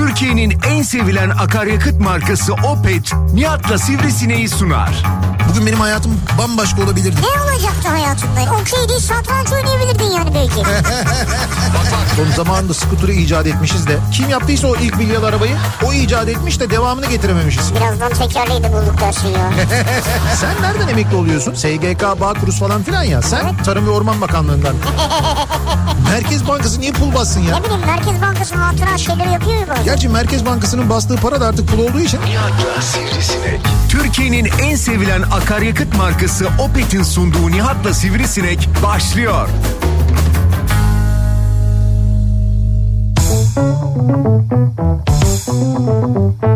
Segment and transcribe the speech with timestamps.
[0.00, 5.02] Türkiye'nin en sevilen akaryakıt markası Opet, Nihat'la Sivrisineği sunar.
[5.50, 7.16] Bugün benim hayatım bambaşka olabilirdi.
[7.22, 8.40] Ne olacaktı hayatında?
[8.60, 10.54] Okey değil satranç oynayabilirdin yani belki.
[12.16, 13.98] Son zamanında skuturu icat etmişiz de.
[14.12, 15.56] Kim yaptıysa o ilk milyon arabayı
[15.86, 17.74] o icat etmiş de devamını getirememişiz.
[17.74, 19.50] Birazdan tekerleği de bulduk dersin ya.
[20.40, 21.54] Sen nereden emekli oluyorsun?
[21.54, 23.22] SGK, Bağkuruz falan filan ya.
[23.22, 24.74] Sen Tarım ve Orman Bakanlığı'ndan.
[26.10, 27.58] Merkez Bankası niye pul bassın ya?
[27.58, 29.84] ne bileyim Merkez Bankası hatıra şeyleri yapıyor ya bazen.
[29.84, 32.20] Gerçi Merkez Bankası'nın bastığı para da artık pul olduğu için.
[32.20, 33.60] Nihat'la Sivrisinek.
[33.88, 39.48] Türkiye'nin en sevilen akaryakıt markası Opet'in sunduğu Nihat'la Sivrisinek başlıyor.
[45.50, 46.49] Türkiye'nin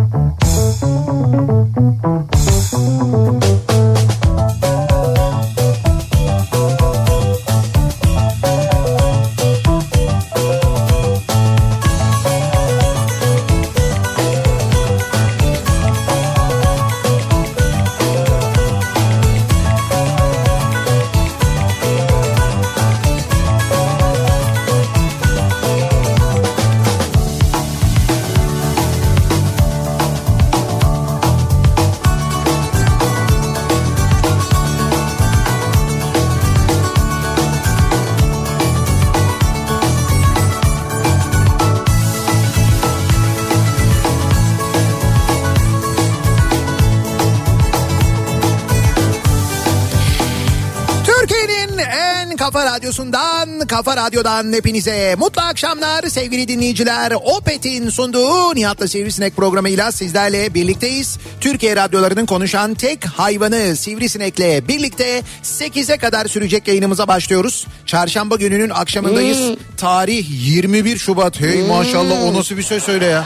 [53.74, 57.12] kafa radyodan hepinize mutlu akşamlar sevgili dinleyiciler.
[57.24, 61.18] Opet'in sunduğu Nihat'la Sivrisinek programıyla sizlerle birlikteyiz.
[61.40, 67.66] Türkiye radyolarının konuşan tek hayvanı Sivrisinek'le birlikte 8'e kadar sürecek yayınımıza başlıyoruz.
[67.86, 69.58] Çarşamba gününün akşamındayız.
[69.76, 71.40] Tarih 21 Şubat.
[71.40, 73.24] Hey maşallah o nasıl bir söz söyle ya.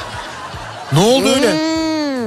[0.93, 1.78] Ne oldu öyle?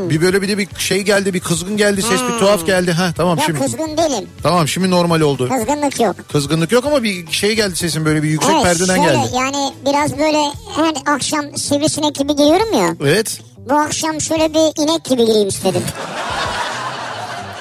[0.09, 2.91] Bir böyle bir de bir şey geldi, bir kızgın geldi, ses bir tuhaf geldi.
[2.91, 3.59] Ha tamam Yok şimdi.
[3.59, 4.30] kızgın değilim.
[4.43, 5.49] Tamam şimdi normal oldu.
[5.49, 6.15] Kızgınlık yok.
[6.31, 9.27] Kızgınlık yok ama bir şey geldi sesin böyle bir yüksek evet perdeden şöyle geldi.
[9.36, 10.37] yani biraz böyle
[10.76, 12.95] her akşam sivrisinek gibi geliyorum ya.
[13.02, 13.39] Evet.
[13.70, 15.81] Bu akşam şöyle bir inek gibi gireyim istedim.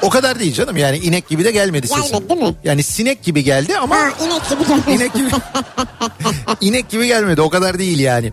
[0.03, 2.03] O kadar değil canım yani inek gibi de gelmedi sesin.
[2.03, 2.54] Gelmedi değil mi?
[2.65, 4.86] Yani sinek gibi geldi ama Ha inek gibi gelmiş.
[5.00, 5.28] inek gibi
[6.60, 8.32] inek gibi gelmedi o kadar değil yani.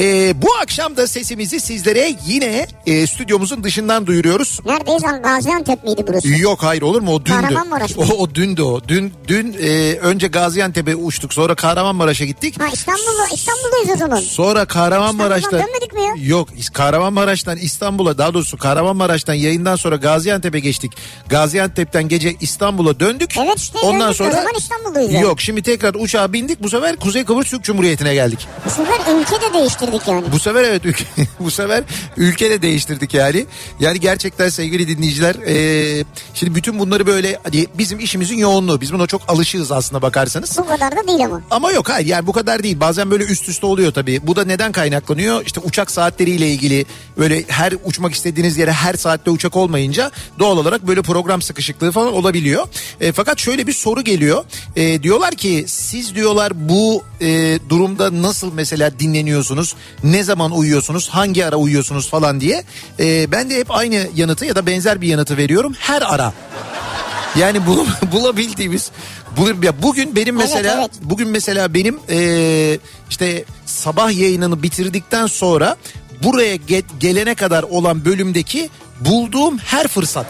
[0.00, 4.60] Ee, bu akşam da sesimizi sizlere yine e, stüdyomuzun dışından duyuruyoruz.
[4.66, 6.28] Neredeyiz lan Gaziantep miydi burası?
[6.28, 7.56] Yok hayır olur mu o dündü.
[7.96, 8.80] O, o dündü o.
[8.88, 12.60] Dün dün e, önce Gaziantep'e uçtuk sonra Kahramanmaraş'a gittik.
[12.60, 14.20] Ha İstanbul'da, İstanbul'dayız o zaman.
[14.20, 16.28] Sonra Kahramanmaraş'ta İstanbul'dan dönmedik mi ya?
[16.28, 20.92] Yok Kahramanmaraş'tan İstanbul'a daha doğrusu Kahramanmaraş'tan yayından sonra Gaziantep'e geçtik.
[21.28, 23.34] Gaziantep'ten gece İstanbul'a döndük.
[23.38, 24.16] Evet işte Ondan döndük.
[24.16, 25.12] sonra O zaman İstanbul'dayız.
[25.22, 28.48] Yok şimdi tekrar uçağa bindik bu sefer Kuzey Kıbrıs Türk Cumhuriyeti'ne geldik.
[28.66, 29.54] Bu sefer ülke de
[29.92, 30.32] değiştirdik yani.
[30.32, 31.04] Bu sefer evet ülke,
[31.40, 31.84] bu sefer
[32.16, 33.46] ülke de değiştirdik yani.
[33.80, 36.04] Yani gerçekten sevgili dinleyiciler e,
[36.34, 40.58] şimdi bütün bunları böyle hani bizim işimizin yoğunluğu biz buna çok alışığız aslında bakarsanız.
[40.58, 41.42] Bu kadar da değil ama.
[41.50, 42.80] Ama yok hayır yani bu kadar değil.
[42.80, 44.26] Bazen böyle üst üste oluyor tabii.
[44.26, 45.46] Bu da neden kaynaklanıyor?
[45.46, 46.86] İşte uçak saatleriyle ilgili
[47.18, 52.12] böyle her uçmak istediğiniz yere her saatte uçak olmayınca doğal olarak böyle program sıkışıklığı falan
[52.12, 52.68] olabiliyor.
[53.00, 54.44] E, fakat şöyle bir soru geliyor.
[54.76, 59.74] E, diyorlar ki siz diyorlar bu e, durumda nasıl mesela dinleniyorsunuz?
[60.04, 61.08] Ne zaman uyuyorsunuz?
[61.08, 62.64] Hangi ara uyuyorsunuz falan diye.
[63.00, 65.74] E, ben de hep aynı yanıtı ya da benzer bir yanıtı veriyorum.
[65.78, 66.32] Her ara.
[67.38, 68.90] Yani bul, bulabildiğimiz
[69.62, 70.90] ya bugün benim mesela evet.
[71.02, 72.78] bugün mesela benim eee,
[73.10, 75.76] işte sabah yayınını bitirdikten sonra
[76.22, 78.70] buraya ge- gelene kadar olan bölümdeki
[79.00, 80.26] bulduğum her fırsat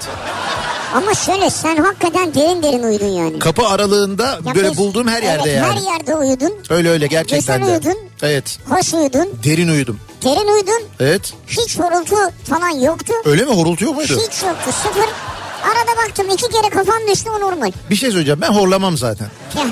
[0.94, 3.38] Ama şöyle sen hakikaten derin derin uyudun yani.
[3.38, 5.80] kapı aralığında Ya böyle biz- bulduğum her yerde evet, yani.
[5.86, 6.52] Her yerde uyudun.
[6.70, 7.88] Öyle öyle gerçekten Güzel de.
[7.88, 8.02] uyudun.
[8.22, 8.58] Evet.
[8.68, 9.28] Hoş uyudun.
[9.44, 10.00] Derin uyudum.
[10.24, 10.82] Derin uyudun.
[11.00, 11.32] Evet.
[11.46, 12.16] Hiç horultu
[12.50, 13.12] falan yoktu.
[13.24, 14.12] Öyle mi horultu yok muydu?
[14.12, 14.70] Hiç yoktu.
[14.82, 15.08] Sıfır.
[15.64, 17.72] Arada baktım iki kere kafam düştü o normal.
[17.90, 19.26] Bir şey söyleyeceğim ben horlamam zaten.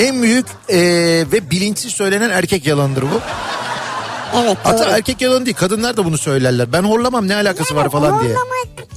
[0.00, 3.20] en büyük eee, ve bilinçsiz söylenen erkek yalanıdır bu.
[4.36, 4.94] Evet Hatta doğru.
[4.94, 6.72] erkek yalan değil kadınlar da bunu söylerler.
[6.72, 8.30] Ben horlamam ne alakası var falan diye.
[8.30, 8.88] Horlamak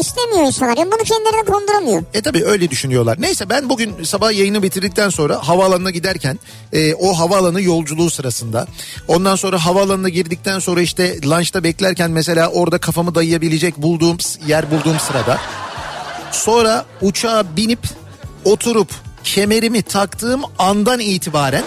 [0.00, 0.76] istemiyor insanlar.
[0.76, 2.02] Yani bunu kendilerine konduramıyor.
[2.14, 3.16] E tabii öyle düşünüyorlar.
[3.20, 6.38] Neyse ben bugün sabah yayını bitirdikten sonra havaalanına giderken
[6.72, 8.66] e, o havaalanı yolculuğu sırasında
[9.08, 14.16] ondan sonra havaalanına girdikten sonra işte lunchta beklerken mesela orada kafamı dayayabilecek bulduğum
[14.46, 15.38] yer bulduğum sırada
[16.32, 17.80] sonra uçağa binip
[18.44, 18.88] oturup
[19.24, 21.64] kemerimi taktığım andan itibaren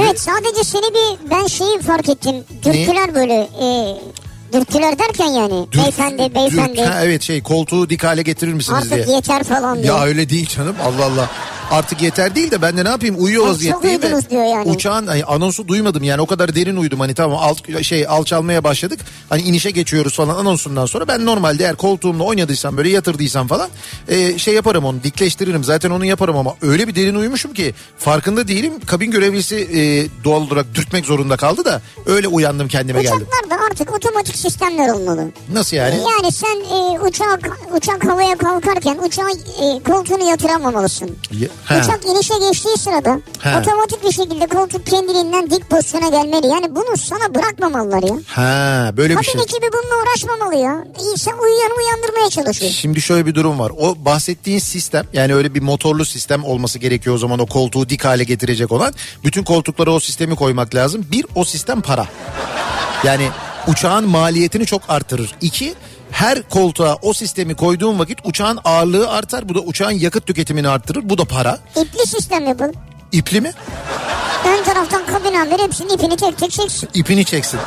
[0.00, 2.34] Evet sadece seni bir ben şeyi fark ettim.
[2.64, 3.96] Dürtüler böyle e,
[4.52, 8.78] dürtüler derken yani Dür- beyefendi beyefendi dür- ha, evet şey koltuğu dik hale getirir misiniz
[8.78, 9.16] artık diye.
[9.16, 9.86] yeter falan diye.
[9.86, 11.30] Ya öyle değil canım Allah Allah.
[11.72, 14.00] Artık yeter değil de ben de ne yapayım uyuyor vaziyetteyim.
[14.00, 14.70] çok uyudunuz diyor yani.
[14.70, 19.00] Uçağın ay, anonsu duymadım yani o kadar derin uyudum hani tamam alt, şey alçalmaya başladık.
[19.28, 23.68] Hani inişe geçiyoruz falan anonsundan sonra ben normalde eğer koltuğumla oynadıysam böyle yatırdıysam falan
[24.08, 28.48] e, şey yaparım onu dikleştiririm zaten onu yaparım ama öyle bir derin uyumuşum ki farkında
[28.48, 28.72] değilim.
[28.86, 29.80] Kabin görevlisi e,
[30.24, 33.16] doğal olarak dürtmek zorunda kaldı da öyle uyandım kendime geldim.
[33.16, 35.28] Uçaklarda artık otomatik sistemler olmalı.
[35.52, 35.94] Nasıl yani?
[35.94, 41.16] Yani sen e, uçak uçak havaya kalkarken uçağın e, koltuğunu yatıramamalısın.
[41.32, 41.80] Ya- he.
[41.80, 43.58] Uçak inişe geçtiği sırada He.
[43.58, 46.46] otomatik bir şekilde koltuk kendiliğinden dik pozisyona gelmeli.
[46.46, 48.14] Yani bunu sana bırakmamalılar ya.
[48.26, 49.42] Ha böyle bir Kabin şey.
[49.42, 50.84] ekibi bununla uğraşmamalı ya.
[51.12, 52.72] İnsan uyuyanı uyandırmaya çalışıyor.
[52.72, 53.72] Şimdi şöyle bir durum var.
[53.78, 58.04] O bahsettiğin sistem yani öyle bir motorlu sistem olması gerekiyor o zaman o koltuğu dik
[58.04, 58.94] hale getirecek olan.
[59.24, 61.06] Bütün koltuklara o sistemi koymak lazım.
[61.12, 62.06] Bir o sistem para.
[63.04, 63.28] Yani
[63.66, 65.34] uçağın maliyetini çok artırır.
[65.40, 65.74] İki
[66.12, 69.48] her koltuğa o sistemi koyduğun vakit uçağın ağırlığı artar.
[69.48, 71.00] Bu da uçağın yakıt tüketimini arttırır.
[71.08, 71.58] Bu da para.
[71.76, 72.74] İpli sistem yapın.
[73.12, 73.52] İpli mi?
[74.46, 76.88] Ön taraftan kabin amiri hepsinin ipini tek tek çeksin.
[76.94, 77.60] İpini çeksin.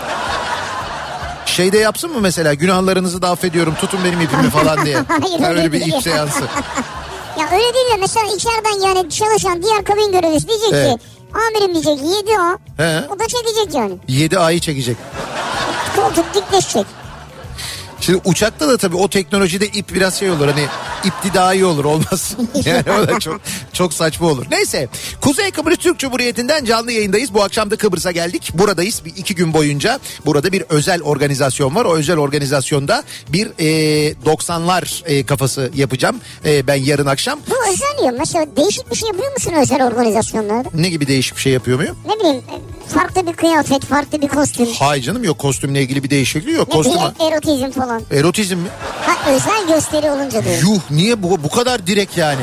[1.45, 4.97] Şeyde yapsın mı mesela günahlarınızı da affediyorum tutun benim ipimi falan diye.
[5.07, 6.41] Hayır, Ha, öyle bir ip seansı.
[7.39, 10.99] Ya öyle değil de mesela içeriden yani çalışan diğer kabin görevlisi diyecek Evet.
[10.99, 12.57] ki amirim diyecek 7 o.
[12.83, 13.03] He.
[13.15, 13.93] O da çekecek yani.
[14.07, 14.97] 7 ayı çekecek.
[15.95, 16.85] Koltuk dikleşecek.
[18.05, 20.65] Şimdi uçakta da tabii o teknolojide ip biraz şey olur hani
[21.03, 22.35] ipli daha iyi olur olmaz.
[22.65, 23.41] Yani o da çok
[23.73, 24.45] çok saçma olur.
[24.51, 24.87] Neyse
[25.21, 27.33] Kuzey Kıbrıs Türk Cumhuriyeti'nden canlı yayındayız.
[27.33, 28.51] Bu akşam da Kıbrıs'a geldik.
[28.53, 29.99] Buradayız bir iki gün boyunca.
[30.25, 31.85] Burada bir özel organizasyon var.
[31.85, 36.19] O özel organizasyonda bir e, 90'lar e, kafası yapacağım.
[36.45, 37.39] E, ben yarın akşam.
[37.49, 40.69] Bu özel ya mesela değişik bir şey yapıyor musun özel organizasyonlarda?
[40.73, 41.97] Ne gibi değişik bir şey yapıyor muyum?
[42.07, 42.41] Ne bileyim
[42.87, 44.65] farklı bir kıyafet, farklı bir kostüm.
[44.79, 46.67] Hay canım yok kostümle ilgili bir değişikliği yok.
[46.67, 48.01] Ne Kostüm bileyim erotizm falan.
[48.11, 48.67] erotizm mi?
[49.01, 50.61] Ha özel gösteri olunca diyor.
[50.61, 52.41] Yuh niye bu, bu kadar direkt yani?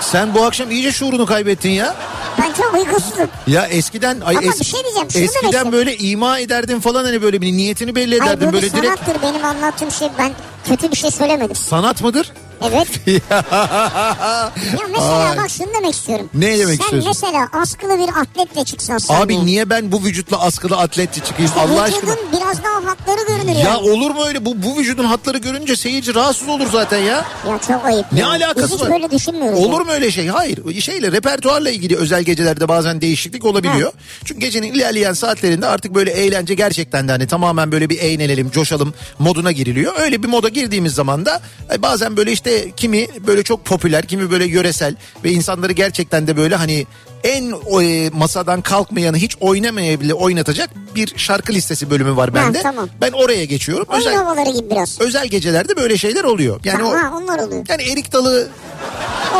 [0.00, 1.94] Sen bu akşam iyice şuurunu kaybettin ya.
[2.42, 3.28] Ben çok uykusuzum.
[3.46, 7.40] Ya eskiden ay Ama bir şey diyeceğim, şunu eskiden böyle ima ederdin falan hani böyle
[7.42, 8.86] bir niyetini belli Hayır ederdin bir böyle direkt.
[8.86, 10.08] sanattır benim anlattığım şey.
[10.18, 10.30] Ben
[10.68, 11.56] kötü bir şey söylemedim.
[11.56, 12.32] Sanat mıdır?
[12.68, 12.88] Evet.
[13.06, 15.36] ya mesela Ay.
[15.38, 16.30] bak şunu demek istiyorum.
[16.34, 17.04] Ne demek Sen istiyorsun?
[17.08, 19.22] mesela askılı bir atletle çıksan sahneye.
[19.24, 22.32] Abi niye ben bu vücutla askılı atletçi çıkayım İşte Allah vücudun aşkına?
[22.32, 23.90] biraz daha hatları görünür Ya yani.
[23.90, 27.24] olur mu öyle bu bu vücudun hatları görünce seyirci rahatsız olur zaten ya.
[27.48, 28.12] Ya çok ayıp.
[28.12, 28.28] Ne ya.
[28.28, 28.90] alakası Biz hiç var?
[28.90, 29.58] böyle düşünmüyoruz.
[29.58, 29.84] Olur ya.
[29.84, 30.26] mu öyle şey?
[30.26, 30.80] Hayır.
[30.80, 33.92] Şeyle repertuarla ilgili özel gecelerde bazen değişiklik olabiliyor.
[34.24, 38.94] Çünkü gecenin ilerleyen saatlerinde artık böyle eğlence gerçekten de hani tamamen böyle bir eğlenelim, coşalım
[39.18, 39.92] moduna giriliyor.
[39.98, 41.40] Öyle bir moda girdiğimiz zaman da
[41.74, 44.94] e, bazen böyle işte kimi böyle çok popüler, kimi böyle yöresel
[45.24, 46.86] ve insanları gerçekten de böyle hani
[47.24, 47.52] en
[47.82, 52.62] e, masadan kalkmayanı hiç oynamayabilir oynatacak bir şarkı listesi bölümü var bende.
[52.62, 52.88] tamam.
[53.00, 53.86] Ben oraya geçiyorum.
[53.90, 55.00] Oyun Özel havaları gibi biraz.
[55.00, 56.60] özel gecelerde böyle şeyler oluyor.
[56.64, 57.64] Yani o ha, onlar oluyor.
[57.68, 58.48] yani erik dalı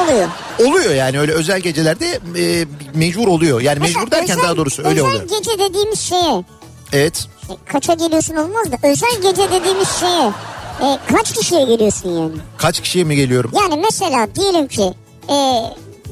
[0.04, 0.28] Oluyor.
[0.58, 2.64] oluyor yani öyle özel gecelerde e,
[2.94, 3.60] mecbur oluyor.
[3.60, 5.22] Yani Mesela mecbur derken özel- daha doğrusu öyle oluyor.
[5.22, 6.44] Özel gece dediğimiz şeye
[6.92, 7.26] Evet.
[7.50, 10.30] e, kaça geliyorsun olmaz da özel gece dediğimiz şeye
[10.82, 12.32] e, kaç kişiye geliyorsun yani?
[12.58, 13.50] Kaç kişiye mi geliyorum?
[13.60, 14.94] Yani mesela diyelim ki
[15.30, 15.36] e,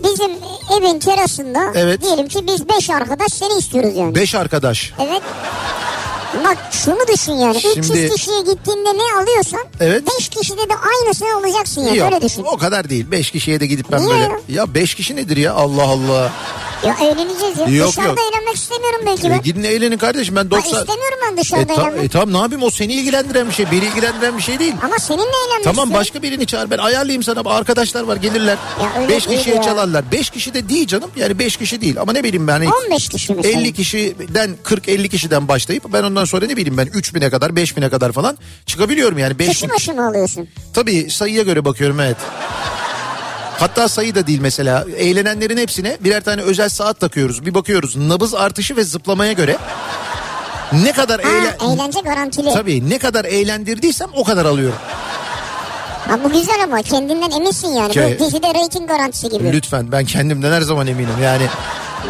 [0.05, 0.31] bizim
[0.79, 2.03] evin terasında Evet.
[2.03, 4.15] diyelim ki biz beş arkadaş seni istiyoruz yani.
[4.15, 4.93] Beş arkadaş.
[4.99, 5.23] Evet.
[6.45, 7.61] Bak şunu düşün yani.
[7.61, 10.03] Şimdi- 300 kişiye gittiğinde ne alıyorsan Evet.
[10.19, 11.97] 5 kişide de aynısını alacaksın yani.
[11.99, 12.45] Yok Öyle düşün.
[12.45, 13.11] o kadar değil.
[13.11, 14.23] Beş kişiye de gidip ben Niye böyle.
[14.23, 14.39] ya?
[14.49, 16.33] Ya beş kişi nedir ya Allah Allah.
[16.87, 17.67] Ya eğleneceğiz ya.
[17.69, 18.19] Yok, dışarıda yok.
[18.33, 19.43] eğlenmek istemiyorum belki E, ben.
[19.43, 20.81] gidin eğlenin kardeşim ben Ha, 90...
[20.81, 22.05] istemiyorum ben E, dışarıda ta- eğlenmek.
[22.05, 23.67] e, tamam ne yapayım o seni ilgilendiren bir şey.
[23.71, 24.75] Beni ilgilendiren bir şey değil.
[24.83, 25.93] Ama seninle eğlenmek Tamam istiyorum.
[25.95, 28.57] başka birini çağır ben ayarlayayım sana arkadaşlar var gelirler.
[28.83, 29.63] Ya öyle Beş değil kişiye ya.
[29.63, 30.13] çalarlar.
[30.13, 32.53] Beş kişi de değil canım yani beş kişi değil ama ne bileyim ben.
[32.53, 33.61] hani 15 kişi mesela.
[33.61, 38.13] 50 kişiden 40-50 kişiden başlayıp ben ondan sonra ne bileyim ben 3000'e kadar 5000'e kadar
[38.13, 39.39] falan çıkabiliyorum yani.
[39.39, 40.49] 5 Kişi başı mı alıyorsun?
[40.75, 42.17] Tabii sayıya göre bakıyorum evet.
[43.59, 44.85] Hatta sayı da değil mesela.
[44.97, 47.47] Eğlenenlerin hepsine birer tane özel saat takıyoruz.
[47.47, 49.57] Bir bakıyoruz nabız artışı ve zıplamaya göre
[50.73, 51.75] ne kadar Ha, eğlen...
[51.75, 52.53] eğlence garantili.
[52.55, 54.79] Tabii ne kadar eğlendirdiysem o kadar alıyorum.
[56.09, 57.95] Ha, bu güzel ama kendinden eminsin yani.
[57.95, 59.53] Şey- Bu dizide reyting garantisi gibi.
[59.53, 61.47] Lütfen ben kendimden her zaman eminim yani.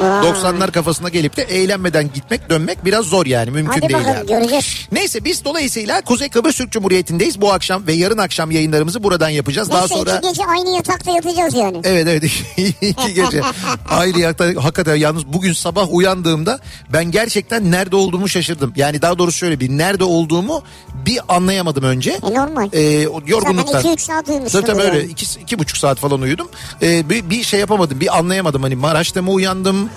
[0.00, 0.30] Vay.
[0.30, 4.26] 90'lar kafasına gelip de eğlenmeden gitmek dönmek biraz zor yani mümkün Hadi değil bakalım yani.
[4.26, 4.88] göreceğiz.
[4.92, 7.40] Neyse biz dolayısıyla Kuzey Kıbrıs Türk Cumhuriyeti'ndeyiz.
[7.40, 9.70] Bu akşam ve yarın akşam yayınlarımızı buradan yapacağız.
[9.70, 11.80] Daha Neyse sonra iki gece aynı yatakta yatacağız yani.
[11.84, 12.24] Evet evet
[12.82, 13.40] iki gece
[13.88, 16.58] ayrı yatakta hakikaten yalnız bugün sabah uyandığımda
[16.92, 18.72] ben gerçekten nerede olduğumu şaşırdım.
[18.76, 20.62] Yani daha doğrusu şöyle bir nerede olduğumu
[21.06, 22.10] bir anlayamadım önce.
[22.10, 22.68] E normal.
[23.08, 23.72] O yorgunluktan.
[23.72, 24.62] Zaten 2-3 saat uyumuşsun.
[24.62, 26.48] Tabii tabii öyle iki, iki buçuk saat falan uyudum.
[26.82, 29.90] Ee, bir, bir şey yapamadım bir anlayamadım hani Maraş'ta mı uyandım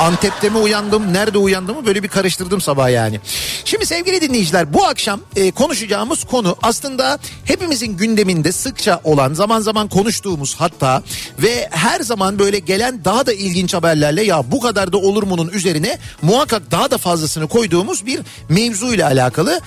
[0.00, 3.20] Antep'te mi uyandım nerede uyandığımı böyle bir karıştırdım sabah yani.
[3.64, 9.88] Şimdi sevgili dinleyiciler bu akşam e, konuşacağımız konu aslında hepimizin gündeminde sıkça olan zaman zaman
[9.88, 11.02] konuştuğumuz hatta
[11.38, 15.48] ve her zaman böyle gelen daha da ilginç haberlerle ya bu kadar da olur mu'nun
[15.48, 19.60] üzerine muhakkak daha da fazlasını koyduğumuz bir mevzu ile alakalı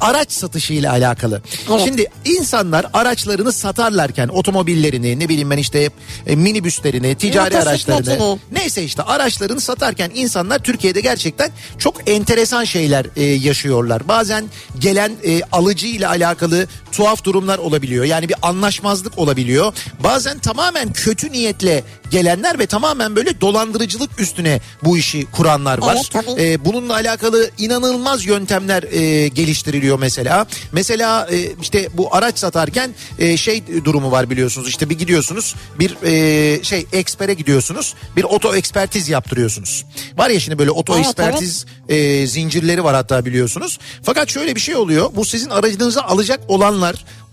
[0.00, 1.42] araç satışı ile alakalı.
[1.70, 1.80] Evet.
[1.84, 5.90] Şimdi insanlar araçlarını satarlarken otomobillerini ne bileyim ben işte
[6.26, 13.22] e, minibüslerini, ticari araçlarını neyse işte araçlarını satarken insanlar Türkiye'de gerçekten çok enteresan şeyler e,
[13.24, 14.08] yaşıyorlar.
[14.08, 14.44] Bazen
[14.78, 18.04] gelen e, alıcı ile alakalı tuhaf durumlar olabiliyor.
[18.04, 19.72] Yani bir anlaşmazlık olabiliyor.
[20.04, 25.96] Bazen tamamen kötü niyetle gelenler ve tamamen böyle dolandırıcılık üstüne bu işi kuranlar var.
[25.96, 26.42] Evet, tabii.
[26.42, 30.46] E, bununla alakalı inanılmaz yöntemler e, geliştiriliyor mesela.
[30.72, 34.68] Mesela e, işte bu araç satarken e, şey durumu var biliyorsunuz.
[34.68, 37.94] İşte bir gidiyorsunuz bir e, şey ekspere gidiyorsunuz.
[38.16, 39.84] Bir oto ekspertiz yaptırıyorsunuz.
[40.16, 43.78] Var ya şimdi böyle oto Evet, ekspertiz e, zincirleri var hatta biliyorsunuz.
[44.02, 45.10] Fakat şöyle bir şey oluyor.
[45.16, 46.83] Bu sizin aracınızı alacak olanlar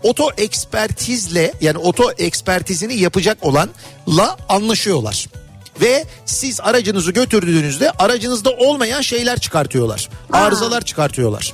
[0.02, 5.26] oto ekspertizle yani oto ekspertizini yapacak olanla anlaşıyorlar.
[5.80, 10.08] Ve siz aracınızı götürdüğünüzde aracınızda olmayan şeyler çıkartıyorlar.
[10.32, 11.52] Arızalar çıkartıyorlar.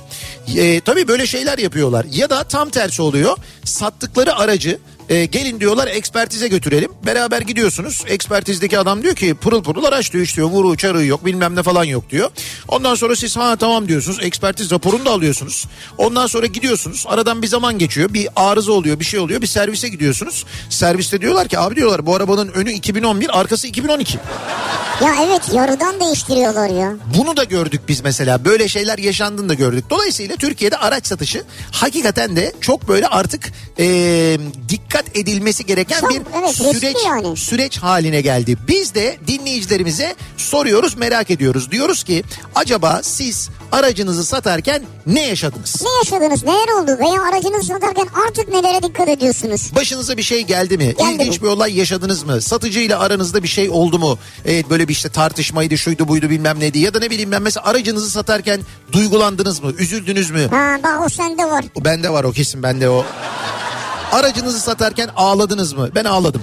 [0.55, 2.05] E, tabii böyle şeyler yapıyorlar.
[2.11, 3.37] Ya da tam tersi oluyor.
[3.63, 4.79] Sattıkları aracı
[5.09, 6.91] e, gelin diyorlar ekspertize götürelim.
[7.05, 8.03] Beraber gidiyorsunuz.
[8.07, 11.83] Ekspertizdeki adam diyor ki pırıl pırıl araç diyor işte vuru çarığı yok bilmem ne falan
[11.83, 12.29] yok diyor.
[12.67, 14.19] Ondan sonra siz ha tamam diyorsunuz.
[14.21, 15.67] Ekspertiz raporunu da alıyorsunuz.
[15.97, 17.05] Ondan sonra gidiyorsunuz.
[17.07, 18.13] Aradan bir zaman geçiyor.
[18.13, 19.41] Bir arıza oluyor bir şey oluyor.
[19.41, 20.45] Bir servise gidiyorsunuz.
[20.69, 24.17] Serviste diyorlar ki abi diyorlar bu arabanın önü 2011 arkası 2012.
[25.03, 26.93] Ya evet yarıdan değiştiriyorlar ya.
[27.17, 28.45] Bunu da gördük biz mesela.
[28.45, 29.85] Böyle şeyler yaşandığını da gördük.
[29.89, 33.85] Dolayısıyla Türkiye'de araç satışı hakikaten de çok böyle artık e,
[34.69, 37.37] dikkat edilmesi gereken Çok, bir evet, süreç yani.
[37.37, 38.57] süreç haline geldi.
[38.67, 41.71] Biz de dinleyicilerimize soruyoruz, merak ediyoruz.
[41.71, 42.23] Diyoruz ki
[42.55, 45.81] acaba siz aracınızı satarken ne yaşadınız?
[45.83, 49.71] Ne yaşadınız neler oldu veya aracınızı satarken artık nelere dikkat ediyorsunuz?
[49.75, 50.95] Başınıza bir şey geldi mi?
[50.97, 51.43] Geldi İlginç mi?
[51.43, 52.41] bir olay yaşadınız mı?
[52.41, 54.17] Satıcıyla aranızda bir şey oldu mu?
[54.45, 56.79] Evet böyle bir işte tartışmaydı, şuydu buydu bilmem neydi.
[56.79, 59.71] Ya da ne bileyim ben mesela aracınızı satarken duygulandınız mı?
[59.77, 60.47] Üzüldünüz mü?
[60.51, 61.65] Ha bak o sende var.
[61.75, 63.05] O bende var o kesin bende o.
[64.11, 65.89] Aracınızı satarken ağladınız mı?
[65.95, 66.41] Ben ağladım.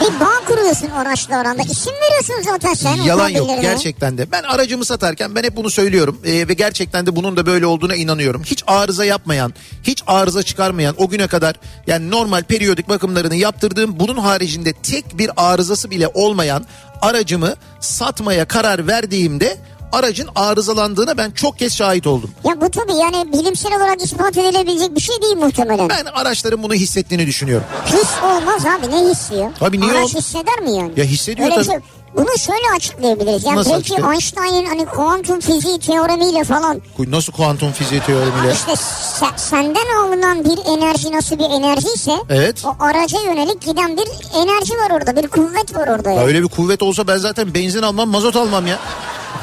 [0.00, 1.62] Bir bağ kuruyorsun araçla aranda.
[1.62, 2.96] İsim veriyorsun zaten sen.
[2.96, 4.32] Yalan yok gerçekten de.
[4.32, 7.94] Ben aracımı satarken ben hep bunu söylüyorum Ee, ve gerçekten de bunun da böyle olduğuna
[7.94, 8.42] inanıyorum.
[8.44, 11.54] Hiç arıza yapmayan, hiç arıza çıkarmayan o güne kadar
[11.86, 16.66] yani normal periyodik bakımlarını yaptırdığım bunun haricinde tek bir arızası bile olmayan
[17.02, 19.56] aracımı satmaya karar verdiğimde
[19.92, 22.30] aracın arızalandığına ben çok kez şahit oldum.
[22.44, 25.88] Ya bu tabii yani bilimsel olarak ispat edilebilecek bir şey değil muhtemelen.
[25.88, 27.66] Ben araçların bunu hissettiğini düşünüyorum.
[27.86, 29.52] His olmaz abi ne hissi ya?
[29.58, 30.92] Tabii niye Araç ol- hisseder mi yani?
[30.96, 31.66] Ya hissediyor Öyle tabii.
[31.66, 31.80] şey-
[32.16, 33.44] Bunu şöyle açıklayabiliriz.
[33.44, 33.94] Yani Nasıl belki?
[33.94, 38.52] Einstein'ın hani kuantum fiziği teoremiyle falan Nasıl kuantum fiziği teoremiyle?
[38.52, 42.64] işte se- senden alınan bir enerji nasıl bir enerji ise Evet.
[42.64, 46.10] o araca yönelik giden bir enerji var orada bir kuvvet var orada.
[46.10, 46.26] Ya yani.
[46.26, 48.78] öyle bir kuvvet olsa ben zaten benzin almam mazot almam ya.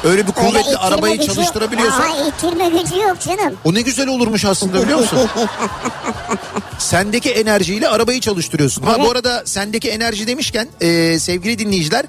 [0.04, 3.54] Öyle bir Öyle kuvvetli ittirme arabayı gücü- çalıştırabiliyorsan Aa, ittirme gücü yok canım.
[3.64, 5.18] o ne güzel olurmuş aslında biliyor musun?
[6.78, 8.82] sendeki enerjiyle arabayı çalıştırıyorsun.
[8.82, 9.06] Ha Evet.
[9.06, 12.04] bu arada sendeki enerji demişken e, sevgili dinleyiciler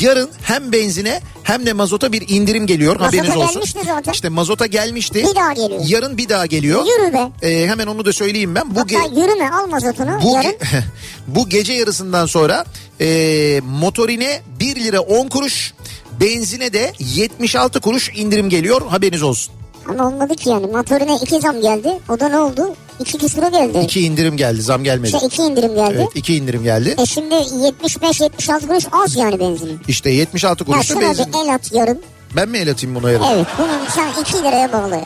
[0.00, 3.52] yarın hem benzine hem de mazota bir indirim geliyor Mazota haberiniz olsun.
[3.54, 4.12] gelmişti zaten.
[4.12, 5.26] İşte mazota gelmişti.
[5.30, 5.80] Bir daha geliyor.
[5.86, 6.84] Yarın bir daha geliyor.
[6.86, 7.48] Yürü be.
[7.48, 8.74] E, hemen onu da söyleyeyim ben.
[8.74, 10.54] Bu Hatta yürüme al mazotunu bu, yarın.
[11.26, 12.64] bu gece yarısından sonra
[13.00, 15.74] e, motorine 1 lira 10 kuruş
[16.20, 19.54] benzine de 76 kuruş indirim geliyor haberiniz olsun.
[19.88, 21.98] Ama olmadı ki yani motorine iki zam geldi.
[22.08, 22.74] O da ne oldu?
[23.00, 23.78] İki küsura geldi.
[23.84, 25.12] İki indirim geldi zam gelmedi.
[25.16, 25.94] İşte iki indirim geldi.
[25.98, 26.94] Evet iki indirim geldi.
[26.98, 29.80] E şimdi 75-76 kuruş az yani benzinin.
[29.88, 31.26] İşte 76 Ya kuruş da şuna benzin.
[31.32, 32.00] bir el at yarın.
[32.36, 33.24] Ben mi el atayım buna yarın?
[33.24, 35.04] Evet bunu sen 2 liraya bağla ya.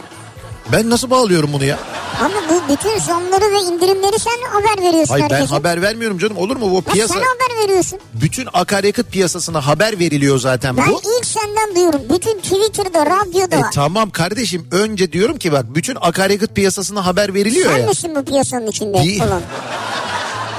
[0.72, 1.78] Ben nasıl bağlıyorum bunu ya?
[2.20, 5.54] Ama bu bütün zamları ve indirimleri sen haber veriyorsun Hayır ben herkese.
[5.54, 7.14] haber vermiyorum canım olur mu bu Ya piyasa?
[7.14, 7.98] sen haber veriyorsun.
[8.14, 11.00] Bütün akaryakıt piyasasına haber veriliyor zaten Ben bu.
[11.18, 12.00] ilk senden duyuyorum.
[12.10, 13.56] Bütün Twitter'da, radyoda.
[13.56, 17.86] E, tamam kardeşim önce diyorum ki bak bütün akaryakıt piyasasına haber veriliyor sen ya.
[17.86, 19.22] misin bu piyasanın içinde Değil.
[19.22, 19.42] olan?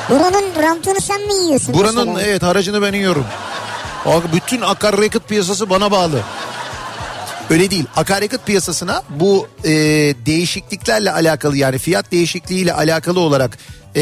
[0.10, 2.28] Buranın rantını sen mi yiyorsun Buranın mesela?
[2.28, 3.26] evet haracını ben yiyorum.
[4.34, 6.22] Bütün akaryakıt piyasası bana bağlı.
[7.50, 7.86] Öyle değil.
[7.96, 9.70] Akaryakıt piyasasına bu e,
[10.26, 13.58] değişikliklerle alakalı yani fiyat değişikliğiyle alakalı olarak
[13.96, 14.02] e,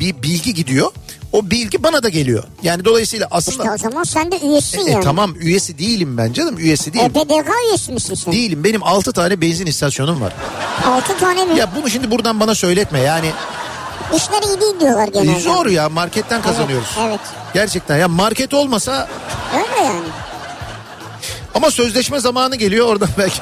[0.00, 0.92] bir bilgi gidiyor.
[1.32, 2.44] O bilgi bana da geliyor.
[2.62, 3.62] Yani dolayısıyla aslında...
[3.62, 5.04] İşte o zaman sen de üyesin E, yani.
[5.04, 7.14] tamam üyesi değilim ben canım üyesi E, değilim.
[7.14, 8.32] BDK üyesi misin sen?
[8.32, 10.32] Değilim benim 6 tane benzin istasyonum var.
[10.86, 11.58] 6 tane mi?
[11.58, 13.30] Ya bunu şimdi buradan bana söyletme yani
[14.16, 15.40] İşler iyi değil diyorlar genelde.
[15.40, 16.88] zor ya marketten kazanıyoruz.
[17.00, 17.20] Evet, evet.
[17.54, 19.08] Gerçekten ya market olmasa
[19.54, 20.00] Öyle yani.
[21.54, 23.40] Ama sözleşme zamanı geliyor oradan belki.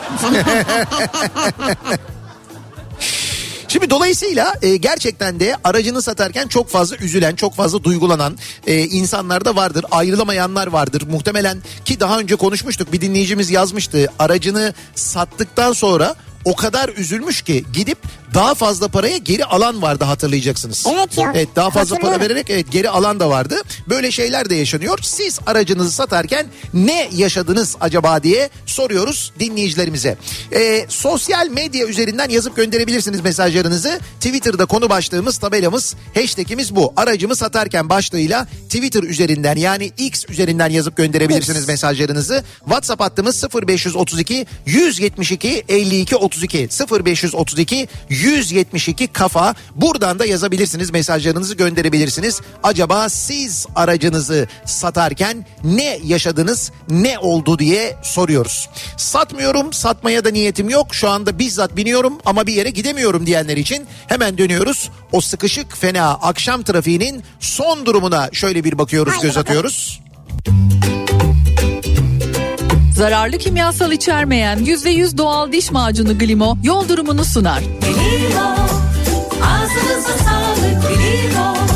[3.69, 9.45] Şimdi dolayısıyla e, gerçekten de aracını satarken çok fazla üzülen, çok fazla duygulanan e, insanlar
[9.45, 9.85] da vardır.
[9.90, 11.02] Ayrılamayanlar vardır.
[11.11, 12.93] Muhtemelen ki daha önce konuşmuştuk.
[12.93, 14.07] Bir dinleyicimiz yazmıştı.
[14.19, 16.14] Aracını sattıktan sonra
[16.45, 17.99] o kadar üzülmüş ki gidip
[18.34, 20.87] daha fazla paraya geri alan vardı hatırlayacaksınız.
[20.94, 21.32] Evet ya.
[21.34, 23.62] Evet daha fazla para vererek evet geri alan da vardı.
[23.88, 24.99] Böyle şeyler de yaşanıyor.
[25.02, 30.18] Siz aracınızı satarken ne yaşadınız acaba diye soruyoruz dinleyicilerimize.
[30.52, 34.00] Ee, sosyal medya üzerinden yazıp gönderebilirsiniz mesajlarınızı.
[34.20, 36.92] Twitter'da konu başlığımız, tabelamız, hashtagimiz bu.
[36.96, 42.44] Aracımı satarken başlığıyla Twitter üzerinden yani X üzerinden yazıp gönderebilirsiniz mesajlarınızı.
[42.64, 46.68] WhatsApp hattımız 0532 172 52 32
[47.04, 47.88] 0532
[48.23, 49.55] 172 kafa.
[49.75, 52.41] Buradan da yazabilirsiniz mesajlarınızı gönderebilirsiniz.
[52.62, 58.69] Acaba siz aracınızı satarken ne yaşadınız ne oldu diye soruyoruz.
[58.97, 63.87] Satmıyorum satmaya da niyetim yok şu anda bizzat biniyorum ama bir yere gidemiyorum diyenler için
[64.07, 64.91] hemen dönüyoruz.
[65.12, 69.49] O sıkışık fena akşam trafiğinin son durumuna şöyle bir bakıyoruz Haydi göz bakalım.
[69.49, 70.00] atıyoruz.
[73.00, 77.61] Zararlı kimyasal içermeyen %100 doğal diş macunu Glimo yol durumunu sunar.
[77.61, 78.57] Limo,
[79.42, 81.70] ağzınıza sağlık limo.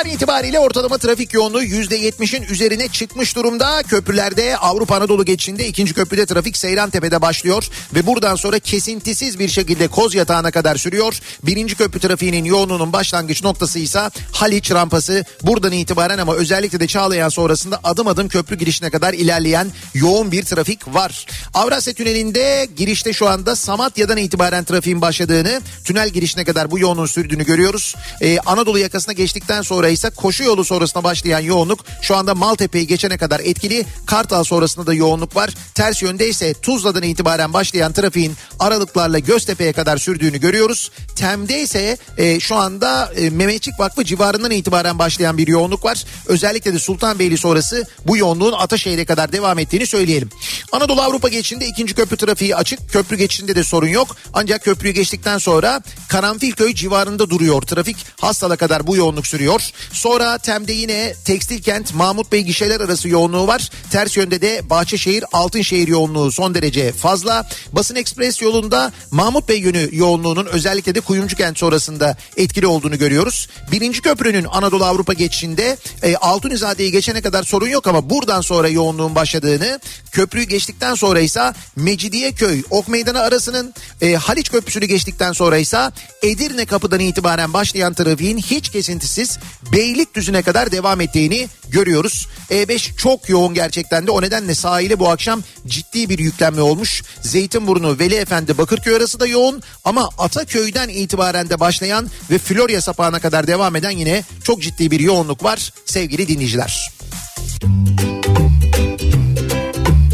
[0.00, 3.82] An itibariyle ortalama trafik yoğunluğu %70'in üzerine çıkmış durumda.
[3.82, 9.88] Köprülerde Avrupa Anadolu geçişinde ikinci köprüde trafik Seyrantepe'de başlıyor ve buradan sonra kesintisiz bir şekilde
[9.88, 11.18] Koz Yatağı'na kadar sürüyor.
[11.42, 14.00] Birinci köprü trafiğinin yoğunluğunun başlangıç noktası ise
[14.32, 15.24] Haliç rampası.
[15.42, 20.44] Buradan itibaren ama özellikle de Çağlayan sonrasında adım adım köprü girişine kadar ilerleyen yoğun bir
[20.44, 21.26] trafik var.
[21.54, 27.44] Avrasya Tüneli'nde girişte şu anda Samatya'dan itibaren trafiğin başladığını, tünel girişine kadar bu yoğunluğun sürdüğünü
[27.44, 27.94] görüyoruz.
[28.20, 33.18] Ee, Anadolu yakasına geçtikten sonra ise koşu yolu sonrasında başlayan yoğunluk şu anda Maltepe'yi geçene
[33.18, 33.86] kadar etkili.
[34.06, 35.50] Kartal sonrasında da yoğunluk var.
[35.74, 40.90] Ters yönde ise Tuzla'dan itibaren başlayan trafiğin aralıklarla Göztepe'ye kadar sürdüğünü görüyoruz.
[41.16, 46.04] Tem'de ise e, şu anda e, Mehmetçik Vakfı civarından itibaren başlayan bir yoğunluk var.
[46.26, 50.28] Özellikle de Sultanbeyli sonrası bu yoğunluğun Ataşehir'e kadar devam ettiğini söyleyelim.
[50.72, 52.92] Anadolu Avrupa geçişinde ikinci köprü trafiği açık.
[52.92, 54.16] Köprü geçişinde de sorun yok.
[54.32, 57.62] Ancak köprüyü geçtikten sonra Karanfilköy civarında duruyor.
[57.62, 59.70] Trafik Hastal'a kadar bu yoğunluk sürüyor.
[59.92, 63.70] Sonra Tem'de yine Tekstil Kent Mahmut Bey gişeler arası yoğunluğu var.
[63.90, 67.48] Ters yönde de Bahçeşehir Altınşehir yoğunluğu son derece fazla.
[67.72, 73.48] Basın Ekspres yolunda Mahmut Bey yönü yoğunluğunun özellikle de Kuyumcu Kent sonrasında etkili olduğunu görüyoruz.
[73.72, 79.14] Birinci köprünün Anadolu Avrupa geçişinde e, Altunizade'yi geçene kadar sorun yok ama buradan sonra yoğunluğun
[79.14, 79.80] başladığını
[80.12, 85.90] köprüyü geçtikten sonra ise Mecidiyeköy Ok Meydanı arasının e, Haliç Köprüsü'nü geçtikten sonra ise
[86.22, 89.38] Edirne kapıdan itibaren başlayan trafiğin hiç kesintisiz
[89.72, 92.26] Beylikdüzü'ne kadar devam ettiğini görüyoruz.
[92.50, 97.02] E5 çok yoğun gerçekten de o nedenle sahile bu akşam ciddi bir yüklenme olmuş.
[97.20, 103.18] Zeytinburnu Veli Efendi Bakırköy arası da yoğun ama Ataköy'den itibaren de başlayan ve Florya sapağına
[103.18, 106.90] kadar devam eden yine çok ciddi bir yoğunluk var sevgili dinleyiciler.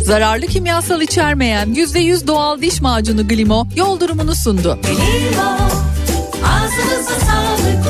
[0.04, 4.78] Zararlı kimyasal içermeyen %100 doğal diş macunu Glimo yol durumunu sundu.
[4.84, 5.56] Limo,
[6.44, 7.86] ağzınıza sağlık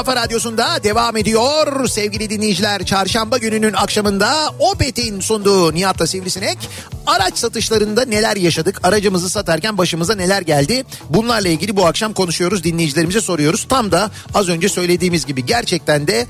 [0.05, 1.89] kafa radyosunda devam ediyor.
[1.89, 6.59] Sevgili dinleyiciler çarşamba gününün akşamında Opet'in sunduğu Nihat'la Sivrisinek.
[7.07, 8.81] Araç satışlarında neler yaşadık?
[8.83, 10.85] Aracımızı satarken başımıza neler geldi?
[11.11, 12.65] Bunlarla ilgili bu akşam konuşuyoruz.
[12.65, 13.67] Dinleyicilerimize soruyoruz.
[13.69, 16.27] Tam da az önce söylediğimiz gibi gerçekten de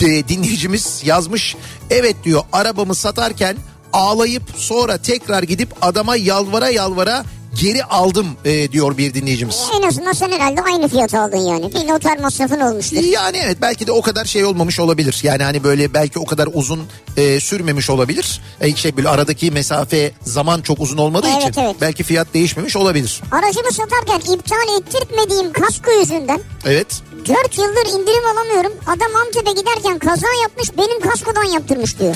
[0.00, 1.56] e, dinleyicimiz yazmış.
[1.90, 3.56] Evet diyor arabamı satarken
[3.92, 7.24] ağlayıp sonra tekrar gidip adama yalvara yalvara
[7.54, 9.62] geri aldım e, diyor bir dinleyicimiz.
[9.78, 11.74] En azından sen herhalde aynı fiyat aldın yani.
[11.74, 12.96] Bir noter masrafın olmuştur.
[12.96, 15.20] Yani evet belki de o kadar şey olmamış olabilir.
[15.22, 16.80] Yani hani böyle belki o kadar uzun
[17.16, 18.40] e, sürmemiş olabilir.
[18.60, 21.76] E, şey böyle aradaki mesafe zaman çok uzun olmadığı Evet, için evet.
[21.80, 23.20] belki fiyat değişmemiş olabilir.
[23.32, 26.86] Aracımı satarken iptal ettirtmediğim kasko yüzünden Evet.
[27.28, 28.72] 4 yıldır indirim alamıyorum.
[28.86, 32.14] Adam Antep'e giderken kaza yapmış benim kaskodan yaptırmış diyor.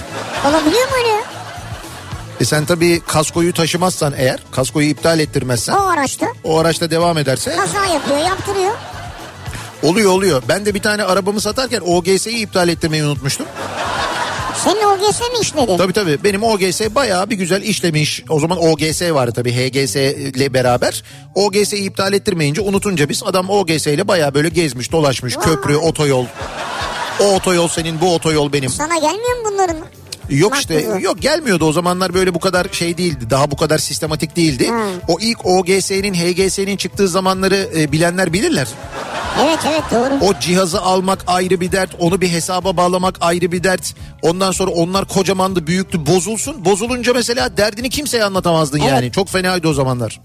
[0.48, 1.43] Olabiliyor mu öyle ya?
[2.44, 7.56] E sen tabii kaskoyu taşımazsan eğer, kaskoyu iptal ettirmezsen O araçta o araçta devam ederse
[7.56, 8.72] kaza yapıyor yaptırıyor.
[9.82, 10.42] Oluyor oluyor.
[10.48, 13.46] Ben de bir tane arabamı satarken OGS'yi iptal ettirmeyi unutmuştum.
[14.64, 15.76] Senin OGS mi işledi?
[15.76, 18.22] Tabii tabii benim OGS bayağı bir güzel işlemiş.
[18.28, 21.02] O zaman OGS vardı tabii HGS ile beraber.
[21.34, 25.36] OGS'yi iptal ettirmeyince unutunca biz adam OGS ile bayağı böyle gezmiş dolaşmış.
[25.36, 25.44] Vay.
[25.44, 26.26] Köprü, otoyol.
[27.20, 28.70] O otoyol senin bu otoyol benim.
[28.70, 29.76] Sana gelmiyor mu bunların?
[30.30, 33.30] Yok işte yok gelmiyordu o zamanlar böyle bu kadar şey değildi.
[33.30, 34.68] Daha bu kadar sistematik değildi.
[34.68, 34.84] Ha.
[35.08, 38.68] O ilk OGS'nin HGS'nin çıktığı zamanları e, bilenler bilirler.
[39.44, 40.30] Evet evet doğru.
[40.30, 43.94] O cihazı almak ayrı bir dert, onu bir hesaba bağlamak ayrı bir dert.
[44.22, 46.64] Ondan sonra onlar kocamandı, büyüktü, bozulsun.
[46.64, 48.90] Bozulunca mesela derdini kimseye anlatamazdın Evet.
[48.90, 49.12] yani.
[49.12, 50.20] Çok fenaydı o zamanlar.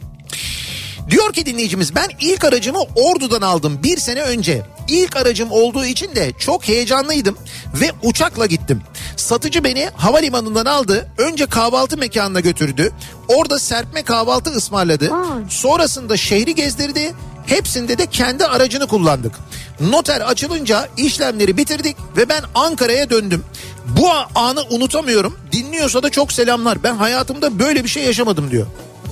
[1.09, 4.61] Diyor ki dinleyicimiz ben ilk aracımı Ordu'dan aldım bir sene önce.
[4.87, 7.37] İlk aracım olduğu için de çok heyecanlıydım
[7.81, 8.81] ve uçakla gittim.
[9.17, 11.07] Satıcı beni havalimanından aldı.
[11.17, 12.91] Önce kahvaltı mekanına götürdü.
[13.27, 15.11] Orada serpme kahvaltı ısmarladı.
[15.49, 17.13] Sonrasında şehri gezdirdi.
[17.45, 19.35] Hepsinde de kendi aracını kullandık.
[19.81, 23.43] Noter açılınca işlemleri bitirdik ve ben Ankara'ya döndüm.
[23.85, 25.37] Bu anı unutamıyorum.
[25.51, 26.83] Dinliyorsa da çok selamlar.
[26.83, 28.65] Ben hayatımda böyle bir şey yaşamadım diyor.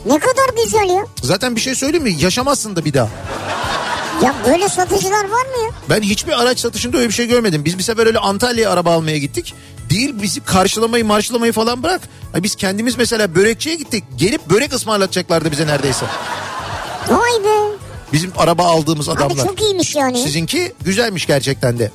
[0.07, 1.05] Ne kadar güzel ya.
[1.23, 2.15] Zaten bir şey söyleyeyim mi?
[2.19, 3.09] Yaşamazsın da bir daha.
[4.23, 5.69] Ya böyle satıcılar var mı ya?
[5.89, 7.65] Ben hiçbir araç satışında öyle bir şey görmedim.
[7.65, 9.53] Biz bir sefer öyle Antalya'ya araba almaya gittik.
[9.89, 12.01] Değil bizi karşılamayı marşlamayı falan bırak.
[12.33, 14.03] Ha, Biz kendimiz mesela börekçiye gittik.
[14.17, 16.05] Gelip börek ısmarlatacaklardı bize neredeyse.
[17.09, 17.77] Vay be.
[18.13, 19.45] Bizim araba aldığımız Abi adamlar.
[19.45, 20.21] çok iyiymiş yani.
[20.23, 21.91] Sizinki güzelmiş gerçekten de.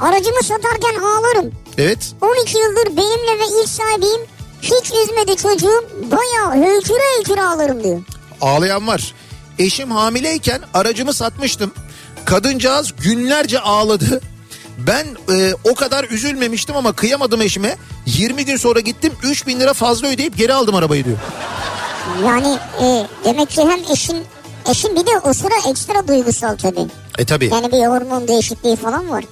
[0.00, 1.52] Aracımı satarken ağlarım.
[1.78, 1.98] Evet.
[2.20, 4.20] 12 yıldır benimle ve ilk sahibiyim.
[4.62, 5.84] Hiç üzmedi çocuğum.
[6.10, 8.02] Bayağı höyküre höyküre ağlarım diyor.
[8.40, 9.14] Ağlayan var.
[9.58, 11.72] Eşim hamileyken aracımı satmıştım.
[12.24, 14.20] Kadıncağız günlerce ağladı.
[14.78, 17.76] Ben e, o kadar üzülmemiştim ama kıyamadım eşime.
[18.06, 21.18] 20 gün sonra gittim 3000 lira fazla ödeyip geri aldım arabayı diyor.
[22.26, 24.24] Yani e, demek ki hem eşin
[24.70, 26.86] eşin bir de o sıra ekstra duygusal tabii.
[27.18, 27.46] E tabi.
[27.46, 29.24] Yani bir hormon değişikliği falan var.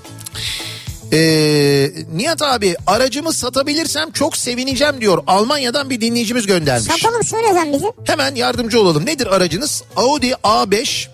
[1.12, 5.23] Ee, Nihat abi aracımı satabilirsem çok sevineceğim diyor.
[5.27, 6.92] Almanya'dan bir dinleyicimiz göndermiş.
[6.92, 7.92] Satalım söyle sen bize.
[8.05, 9.07] Hemen yardımcı olalım.
[9.07, 9.83] Nedir aracınız?
[9.96, 11.09] Audi A5.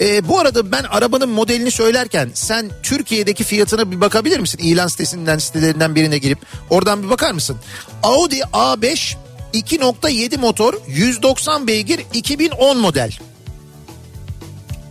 [0.00, 4.58] Ee, bu arada ben arabanın modelini söylerken sen Türkiye'deki fiyatına bir bakabilir misin?
[4.62, 6.38] İlan sitesinden sitelerinden birine girip
[6.70, 7.56] oradan bir bakar mısın?
[8.02, 9.14] Audi A5
[9.54, 13.12] 2.7 motor 190 beygir 2010 model.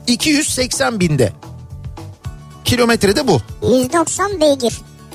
[0.08, 1.34] 280 binde.
[2.72, 3.42] Kilometrede bu.
[3.62, 4.74] 190 beygir.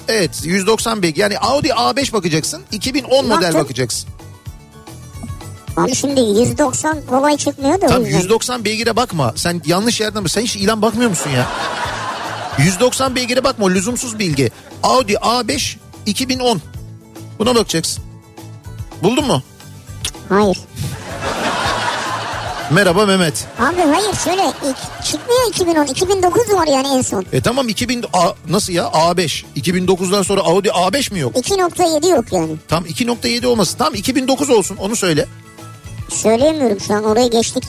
[0.09, 1.21] Evet 190 beygir.
[1.21, 2.63] Yani Audi A5 bakacaksın.
[2.73, 3.61] 2010 model Baktım.
[3.61, 4.09] bakacaksın.
[5.77, 8.19] Abi şimdi 190 kolay çıkmıyor da o Tam yüzden.
[8.19, 9.33] 190 beygire bakma.
[9.37, 10.29] Sen yanlış yerden mi?
[10.29, 11.47] Sen hiç ilan bakmıyor musun ya?
[12.59, 13.69] 190 beygire bakma.
[13.69, 14.51] Lüzumsuz bilgi.
[14.83, 16.61] Audi A5 2010.
[17.39, 18.05] Buna bakacaksın.
[19.03, 19.43] Buldun mu?
[20.29, 20.59] Hayır.
[22.71, 23.45] Merhaba Mehmet.
[23.59, 27.25] Abi hayır şöyle ilk- çıkmıyor 2010 2009 var yani en son.
[27.33, 31.37] E tamam 2000 A, nasıl ya A5 2009'dan sonra Audi A5 mi yok?
[31.37, 32.57] 2.7 yok yani.
[32.69, 33.79] Tam 2.7 olmasın.
[33.79, 35.27] Tam 2009 olsun onu söyle.
[36.09, 37.65] Söyleyemiyorum şu an oraya geçtik.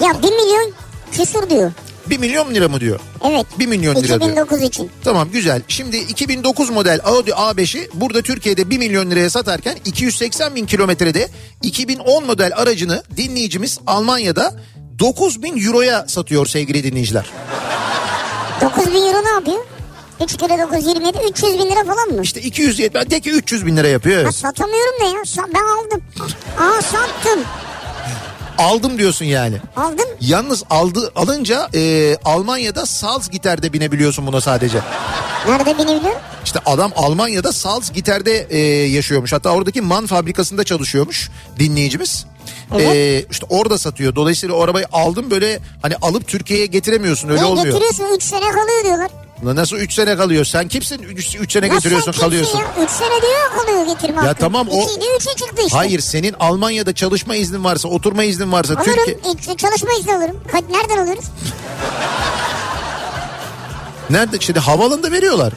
[0.00, 0.72] Ya 1 milyon
[1.12, 1.72] küsur diyor.
[2.12, 3.00] 1 milyon lira mı diyor?
[3.24, 3.46] Evet.
[3.58, 4.30] 1 milyon lira diyor.
[4.30, 4.90] 2009 için.
[5.04, 5.62] Tamam güzel.
[5.68, 11.28] Şimdi 2009 model Audi A5'i burada Türkiye'de 1 milyon liraya satarken 280 bin kilometrede
[11.62, 14.54] 2010 model aracını dinleyicimiz Almanya'da
[14.98, 17.30] 9 bin euroya satıyor sevgili dinleyiciler.
[18.60, 19.64] 9 bin euro ne yapıyor?
[20.24, 22.22] 3 kere 9 27 300 bin lira falan mı?
[22.22, 24.24] İşte 270 de ki 300 bin lira yapıyor.
[24.24, 25.46] Ha, satamıyorum da ya.
[25.54, 26.02] Ben aldım.
[26.58, 27.40] Aa sattım.
[28.62, 29.56] Aldım diyorsun yani.
[29.76, 30.06] Aldım.
[30.20, 34.78] Yalnız aldı alınca e, Almanya'da Salzgitar'da binebiliyorsun buna sadece.
[35.48, 36.20] Nerede binebiliyorum?
[36.44, 39.32] İşte adam Almanya'da Salzgitar'da e, yaşıyormuş.
[39.32, 42.26] Hatta oradaki man fabrikasında çalışıyormuş dinleyicimiz.
[42.74, 42.86] Evet.
[42.96, 44.14] E, işte orada satıyor.
[44.14, 47.66] Dolayısıyla o arabayı aldım böyle hani alıp Türkiye'ye getiremiyorsun öyle Ne olmuyor.
[47.66, 49.10] getiriyorsun 3 sene kalıyor diyorlar.
[49.42, 50.44] Nasıl 3 sene kalıyor?
[50.44, 52.58] Sen kimsin 3 sene Nasıl getiriyorsun kalıyorsun?
[52.58, 52.64] Ya?
[52.84, 54.40] 3 sene diyor ya kalıyor getirme Ya hakkı.
[54.40, 55.76] tamam o- 2'ydi 3'e çıktı işte.
[55.78, 58.94] Hayır senin Almanya'da çalışma iznin varsa oturma iznin varsa Alırım.
[58.94, 59.56] Türkiye...
[59.56, 60.40] Çalışma izni alırım.
[60.52, 61.24] Kaç, nereden alıyoruz?
[64.10, 64.36] Nerede?
[64.40, 65.52] Şimdi havalında veriyorlar.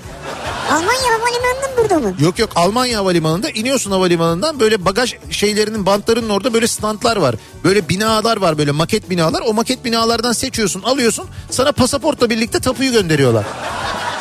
[0.71, 2.13] Almanya havalimanından burada mı?
[2.19, 7.35] Yok yok Almanya havalimanında iniyorsun havalimanından böyle bagaj şeylerinin bantlarının orada böyle standlar var.
[7.63, 9.41] Böyle binalar var böyle maket binalar.
[9.47, 13.45] O maket binalardan seçiyorsun alıyorsun sana pasaportla birlikte tapuyu gönderiyorlar.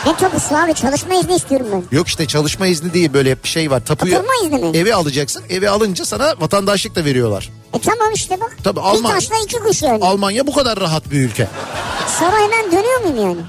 [0.06, 1.96] Ne tapusu abi çalışma izni istiyorum ben.
[1.96, 4.76] Yok işte çalışma izni değil böyle bir şey var tapuyu Oturma izni mi?
[4.76, 7.50] eve alacaksın eve alınca sana vatandaşlık da veriyorlar.
[7.74, 8.56] E tamam işte bak.
[8.64, 10.04] Tabii, Bir Alman- taşla iki kuş yani.
[10.04, 11.48] Almanya bu kadar rahat bir ülke.
[12.18, 13.40] Sonra hemen dönüyor muyum yani?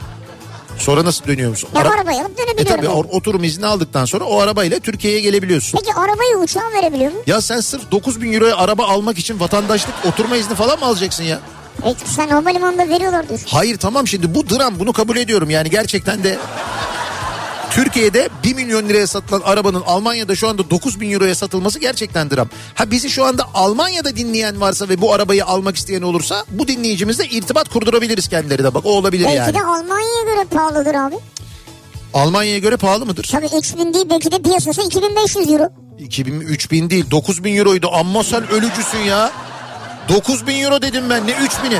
[0.79, 1.69] Sonra nasıl dönüyor musun?
[1.75, 2.75] Ya Ara- arabayı alıp E dönebiliyorum.
[2.83, 2.99] tabii yani.
[2.99, 5.79] or- oturum izni aldıktan sonra o arabayla Türkiye'ye gelebiliyorsun.
[5.79, 7.23] Peki arabayı uçağa verebiliyor muyum?
[7.27, 11.23] Ya sen sırf 9 bin euroya araba almak için vatandaşlık oturma izni falan mı alacaksın
[11.23, 11.39] ya?
[11.85, 13.41] E, sen havalimanında veriyorlardır.
[13.47, 16.37] Hayır tamam şimdi bu dram bunu kabul ediyorum yani gerçekten de
[17.75, 22.49] Türkiye'de 1 milyon liraya satılan arabanın Almanya'da şu anda 9 bin euroya satılması gerçekten dram.
[22.75, 27.25] Ha bizi şu anda Almanya'da dinleyen varsa ve bu arabayı almak isteyen olursa bu dinleyicimizle
[27.25, 29.53] irtibat kurdurabiliriz kendilerine bak o olabilir Belki yani.
[29.53, 31.15] de Almanya'ya göre pahalıdır abi.
[32.13, 33.29] Almanya'ya göre pahalı mıdır?
[33.31, 35.69] Tabii 3000 değil belki de piyasası 2500 euro.
[35.99, 39.31] 2000 3000 değil 9000 euroydu amma sen ölücüsün ya.
[40.09, 41.79] 9000 euro dedim ben ne 3000'i.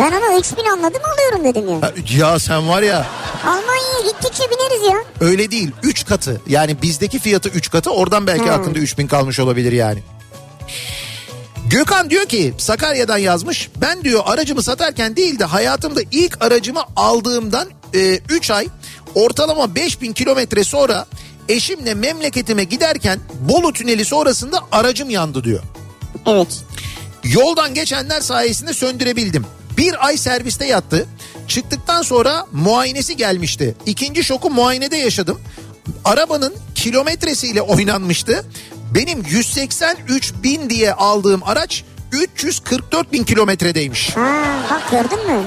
[0.00, 1.82] Ben onu 3000 anladım alıyorum dedim ya.
[1.82, 3.06] Ha, Ya sen var ya
[3.46, 5.26] Almanya'ya gittikçe bineriz ya.
[5.28, 8.50] öyle değil 3 katı yani bizdeki fiyatı 3 katı oradan belki Hmm.
[8.50, 9.98] aklında 3000 kalmış olabilir yani.
[11.70, 17.68] Gökhan diyor ki Sakarya'dan yazmış ben diyor aracımı satarken değil de hayatımda ilk aracımı aldığımdan
[18.28, 18.68] 3 ay
[19.14, 21.06] ortalama 5000 kilometre sonra
[21.48, 25.62] eşimle memleketime giderken Bolu tüneli sonrasında aracım yandı diyor.
[26.26, 26.62] Evet.
[27.24, 29.46] Yoldan geçenler sayesinde söndürebildim.
[29.76, 31.06] Bir ay serviste yattı.
[31.48, 33.74] Çıktıktan sonra muayenesi gelmişti.
[33.86, 35.40] İkinci şoku muayenede yaşadım.
[36.04, 38.44] Arabanın kilometresiyle oynanmıştı.
[38.94, 44.16] Benim 183 bin diye aldığım araç 344 bin kilometredeymiş.
[44.16, 45.42] Ha, bak gördün mü?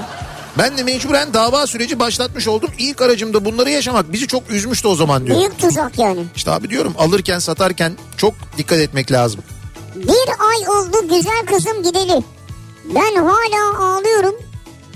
[0.58, 2.70] Ben de mecburen dava süreci başlatmış oldum.
[2.78, 5.38] İlk aracımda bunları yaşamak bizi çok üzmüştü o zaman diyor.
[5.38, 6.24] Büyük tuzak yani.
[6.36, 9.40] İşte abi diyorum alırken satarken çok dikkat etmek lazım.
[9.94, 12.22] Bir ay oldu güzel kızım gideli.
[12.94, 14.34] Ben hala ağlıyorum.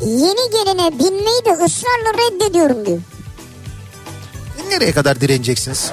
[0.00, 2.98] Yeni gelene binmeyi de ısrarla reddediyorum diyor.
[4.68, 5.92] Nereye kadar direneceksiniz?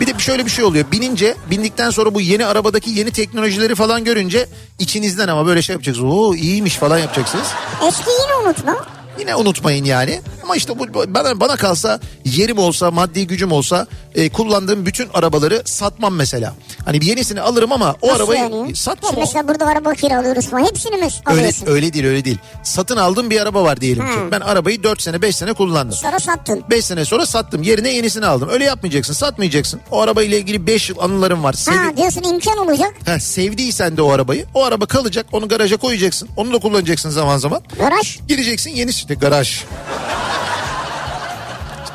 [0.00, 0.84] Bir de şöyle bir şey oluyor.
[0.92, 6.12] Binince, bindikten sonra bu yeni arabadaki yeni teknolojileri falan görünce içinizden ama böyle şey yapacaksınız.
[6.12, 7.46] Oo iyiymiş falan yapacaksınız.
[7.88, 8.86] Eski yine unutma.
[9.18, 10.20] Yine unutmayın yani.
[10.44, 15.62] Ama işte bu bana, bana kalsa yerim olsa, maddi gücüm olsa e, kullandığım bütün arabaları
[15.64, 16.54] satmam mesela.
[16.84, 18.76] Hani bir yenisini alırım ama o Nasıl arabayı yani?
[18.76, 19.10] satmam.
[19.12, 20.64] Şimdi mesela burada araba kiralıyoruz falan.
[20.66, 21.66] Hepsini mi Öyle, alıyorsun?
[21.66, 22.38] öyle değil öyle değil.
[22.62, 24.12] Satın aldığım bir araba var diyelim ki.
[24.12, 24.20] Ha.
[24.30, 25.96] Ben arabayı 4 sene 5 sene kullandım.
[25.96, 26.64] Sonra sattın.
[26.70, 27.62] 5 sene sonra sattım.
[27.62, 28.48] Yerine yenisini aldım.
[28.52, 29.12] Öyle yapmayacaksın.
[29.14, 29.80] Satmayacaksın.
[29.90, 31.52] O arabayla ilgili 5 yıl anılarım var.
[31.52, 32.92] Sevi- Ha diyorsun imkan olacak.
[33.04, 34.46] Heh, sevdiysen de o arabayı.
[34.54, 35.26] O araba kalacak.
[35.32, 36.28] Onu garaja koyacaksın.
[36.36, 37.62] Onu da kullanacaksın zaman zaman.
[37.78, 38.18] Garaj.
[38.28, 39.62] Gireceksin yeni işte garaj.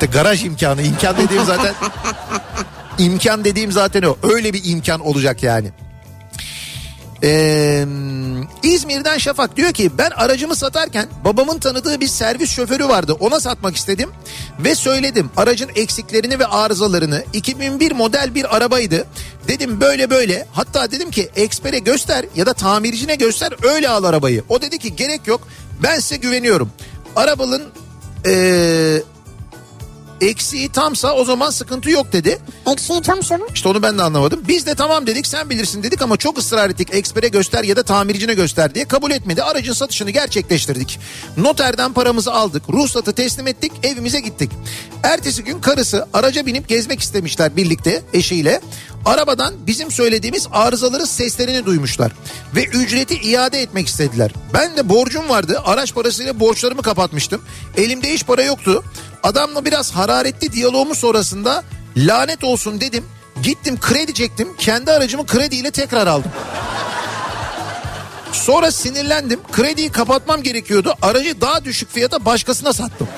[0.00, 0.82] İşte garaj imkanı.
[0.82, 1.74] İmkan dediğim zaten
[2.98, 4.16] imkan dediğim zaten o.
[4.22, 5.70] Öyle bir imkan olacak yani.
[7.22, 7.86] Ee,
[8.62, 13.76] İzmir'den Şafak diyor ki ben aracımı satarken babamın tanıdığı bir servis şoförü vardı ona satmak
[13.76, 14.10] istedim
[14.58, 19.06] ve söyledim aracın eksiklerini ve arızalarını 2001 model bir arabaydı
[19.48, 24.44] dedim böyle böyle hatta dedim ki ekspere göster ya da tamircine göster öyle al arabayı
[24.48, 25.48] o dedi ki gerek yok
[25.82, 26.70] ben size güveniyorum
[27.16, 27.62] arabanın
[28.26, 29.02] ee,
[30.20, 32.38] eksiği tamsa o zaman sıkıntı yok dedi.
[32.72, 33.46] Eksiği tamsa mı?
[33.54, 34.44] İşte onu ben de anlamadım.
[34.48, 36.88] Biz de tamam dedik sen bilirsin dedik ama çok ısrar ettik.
[36.92, 39.42] Ekspere göster ya da tamircine göster diye kabul etmedi.
[39.42, 40.98] Aracın satışını gerçekleştirdik.
[41.36, 42.62] Noterden paramızı aldık.
[42.68, 43.72] Ruhsatı teslim ettik.
[43.82, 44.50] Evimize gittik.
[45.02, 48.60] Ertesi gün karısı araca binip gezmek istemişler birlikte eşiyle.
[49.04, 52.12] Arabadan bizim söylediğimiz arızaları seslerini duymuşlar.
[52.56, 54.30] Ve ücreti iade etmek istediler.
[54.54, 55.62] Ben de borcum vardı.
[55.64, 57.42] Araç parasıyla borçlarımı kapatmıştım.
[57.76, 58.84] Elimde hiç para yoktu.
[59.22, 61.64] Adamla biraz hararetli diyaloğumuz sonrasında
[61.96, 63.04] lanet olsun dedim.
[63.42, 64.48] Gittim kredi çektim.
[64.58, 66.30] Kendi aracımı krediyle tekrar aldım.
[68.32, 69.40] Sonra sinirlendim.
[69.52, 70.94] Krediyi kapatmam gerekiyordu.
[71.02, 73.08] Aracı daha düşük fiyata başkasına sattım.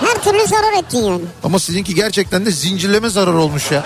[0.00, 1.22] Her türlü zarar ettin yani.
[1.44, 3.84] Ama sizinki gerçekten de zincirleme zarar olmuş ya.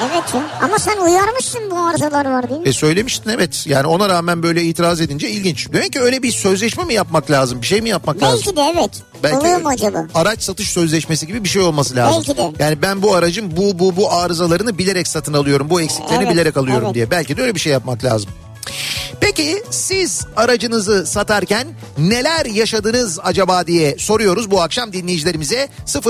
[0.00, 0.42] Evet ya.
[0.62, 2.60] Ama sen uyarmışsın bu arızalar var diye.
[2.64, 3.64] E söylemiştin evet.
[3.66, 5.72] Yani ona rağmen böyle itiraz edince ilginç.
[5.72, 7.62] Demek ki öyle bir sözleşme mi yapmak lazım?
[7.62, 8.40] Bir şey mi yapmak lazım?
[8.46, 9.02] Belki de evet.
[9.42, 10.06] Oluyor mu acaba?
[10.14, 12.24] Araç satış sözleşmesi gibi bir şey olması lazım.
[12.28, 12.64] Belki de.
[12.64, 15.70] Yani ben bu aracın bu bu bu arızalarını bilerek satın alıyorum.
[15.70, 16.94] Bu eksiklerini Evet, bilerek alıyorum evet.
[16.94, 17.10] diye.
[17.10, 18.30] Belki de öyle bir şey yapmak lazım.
[19.20, 21.66] Peki siz aracınızı satarken
[21.98, 25.68] neler yaşadınız acaba diye soruyoruz bu akşam dinleyicilerimize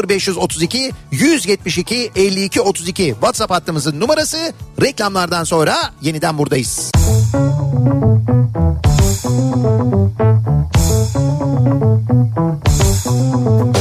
[0.08, 6.92] 0532 172 52 32 WhatsApp hattımızın numarası reklamlardan sonra yeniden buradayız.
[13.46, 13.75] Kafa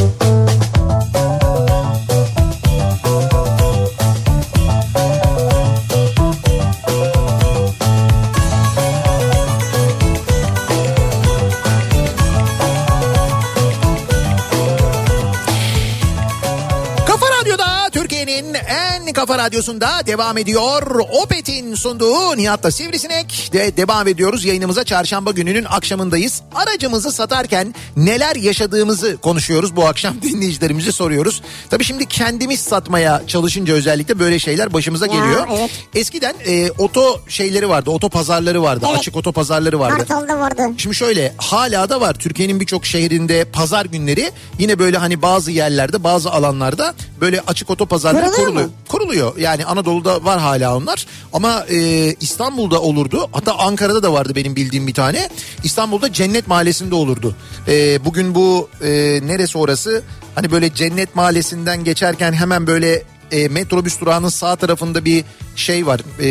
[19.25, 20.99] Kafa Radyosu'nda devam ediyor.
[21.23, 24.45] Opet'in sunduğu Nihat'la Sivrisinek de devam ediyoruz.
[24.45, 26.41] Yayınımıza çarşamba gününün akşamındayız.
[26.55, 29.75] Aracımızı satarken neler yaşadığımızı konuşuyoruz.
[29.75, 31.41] Bu akşam dinleyicilerimize soruyoruz.
[31.69, 35.47] Tabii şimdi kendimiz satmaya çalışınca özellikle böyle şeyler başımıza Ya, geliyor.
[35.51, 35.71] evet.
[35.95, 38.99] Eskiden e, oto şeyleri vardı, oto pazarları vardı, Evet.
[38.99, 39.97] açık oto pazarları vardı.
[39.97, 40.61] Kartal'da vardı.
[40.77, 46.03] Şimdi şöyle hala da var Türkiye'nin birçok şehrinde pazar günleri yine böyle hani bazı yerlerde
[46.03, 48.65] bazı alanlarda böyle açık oto pazarları Kuruluyor kuruluyor.
[48.67, 48.71] mu?
[49.15, 51.77] Kuruluyor yani Anadolu'da var hala onlar ama e,
[52.19, 55.29] İstanbul'da olurdu hatta Ankara'da da vardı benim bildiğim bir tane
[55.63, 57.35] İstanbul'da Cennet Mahallesi'nde olurdu.
[57.67, 58.89] E, bugün bu e,
[59.23, 60.03] neresi orası
[60.35, 65.23] hani böyle Cennet Mahallesi'nden geçerken hemen böyle e, metrobüs durağının sağ tarafında bir
[65.55, 66.27] şey var e,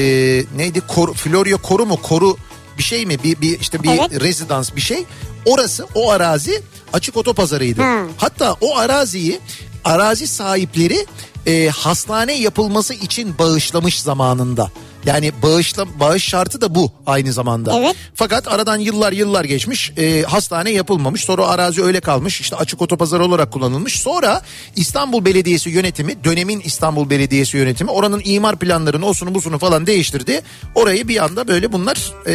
[0.57, 2.37] neydi Kor, Florya Koru mu Koru
[2.79, 4.21] bir şey mi bir, bir işte bir Evet.
[4.21, 5.05] rezidans bir şey.
[5.47, 7.83] Orası o arazi açık otopazarıydı.
[7.83, 8.03] Ha.
[8.17, 9.41] Hatta o araziyi
[9.85, 11.07] arazi sahipleri
[11.47, 14.71] e, hastane yapılması için bağışlamış zamanında.
[15.07, 17.79] Yani bağışla, bağış şartı da bu aynı zamanda.
[17.79, 17.97] Evet.
[18.15, 23.25] Fakat aradan yıllar yıllar geçmiş e, hastane yapılmamış sonra arazi öyle kalmış işte açık otopazarı
[23.25, 24.01] olarak kullanılmış.
[24.01, 24.43] Sonra
[24.77, 30.41] İstanbul Belediyesi yönetimi dönemin İstanbul Belediyesi yönetimi oranın imar planlarını osunu busunu falan değiştirdi.
[30.75, 32.35] Orayı bir anda böyle bunlar e,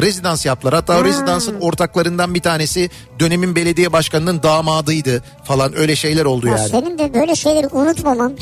[0.00, 0.74] rezidans yaptılar.
[0.74, 6.56] Hatta o rezidansın ortaklarından bir tanesi dönemin belediye başkanının damadıydı falan öyle şeyler oldu Ya
[6.56, 6.68] yani.
[6.68, 8.36] Senin de böyle şeyleri unutmaman.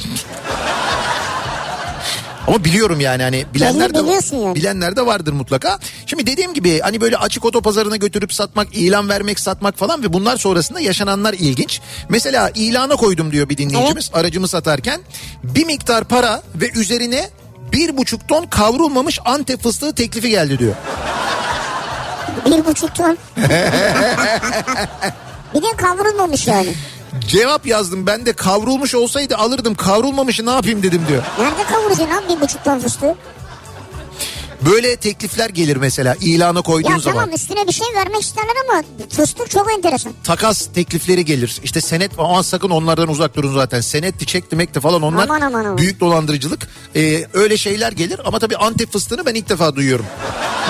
[2.49, 3.99] Ama biliyorum yani hani bilenler de
[4.37, 4.55] yani.
[4.55, 5.79] bilenler de vardır mutlaka.
[6.07, 10.37] Şimdi dediğim gibi hani böyle açık otopazarına götürüp satmak, ilan vermek, satmak falan ve bunlar
[10.37, 11.81] sonrasında yaşananlar ilginç.
[12.09, 15.01] Mesela ilana koydum diyor bir dinleyicimiz aracımı satarken
[15.43, 17.31] bir miktar para ve üzerine
[17.73, 20.75] bir buçuk ton kavrulmamış antep fıstığı teklifi geldi diyor.
[22.47, 23.19] Bir buçuk ton.
[25.55, 26.75] bir de kavrulmamış yani.
[27.29, 31.23] Cevap yazdım ben de kavrulmuş olsaydı alırdım kavrulmamışı ne yapayım dedim diyor.
[31.39, 33.15] Nerede kavuracaksın abi bir buçuk ton fıstığı?
[34.67, 37.19] Böyle teklifler gelir mesela ilana koyduğun Ya zaman.
[37.21, 40.13] tamam üstüne bir şey vermek isterler ama fıstık çok enteresan.
[40.25, 41.61] takas teklifleri gelir.
[41.65, 43.81] İşte senet ama sakın onlardan uzak durun zaten.
[43.81, 45.79] Senetti, çekti, mekti falan onlar Aman, aman, aman.
[45.79, 46.69] büyük dolandırıcılık.
[46.97, 50.07] Ee, öyle şeyler gelir ama tabii Antep fıstığını ben ilk defa duyuyorum.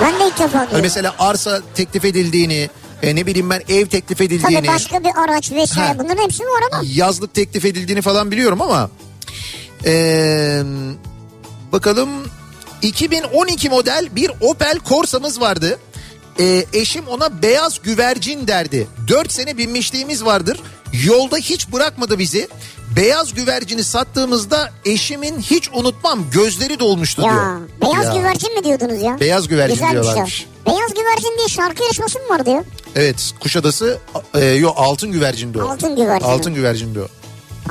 [0.00, 0.82] Ben de ilk defa Hani duydum.
[0.82, 2.70] mesela arsa teklif edildiğini,
[3.02, 5.98] e, ne bileyim ben ev teklif Tabii edildiğini, başka bir araç vesaire Ha.
[5.98, 6.82] bunların hepsi var ama.
[6.94, 8.90] yazlık teklif edildiğini falan biliyorum ama
[9.84, 10.62] ee,
[11.72, 12.08] bakalım
[12.82, 15.78] 2012 model bir Opel Corsa'mız vardı.
[16.40, 18.86] Ee, eşim ona beyaz güvercin derdi.
[19.08, 20.60] 4 sene binmişliğimiz vardır.
[21.04, 22.48] Yolda hiç bırakmadı bizi.
[22.98, 27.60] Beyaz güvercini sattığımızda eşimin hiç unutmam gözleri dolmuştu Ya diyor.
[27.82, 28.20] beyaz Ya.
[28.20, 29.20] güvercin mi diyordunuz ya?
[29.20, 30.46] Beyaz güvercin Güzelmiş diyorlarmış.
[30.66, 30.70] o.
[30.70, 32.64] Beyaz güvercin diye şarkı yarışması mı vardı ya?
[32.96, 33.98] Evet Kuşadası
[34.34, 35.68] e, yok altın güvercindi o.
[35.68, 36.26] Altın güvercin.
[36.26, 37.06] Altın güvercindi o.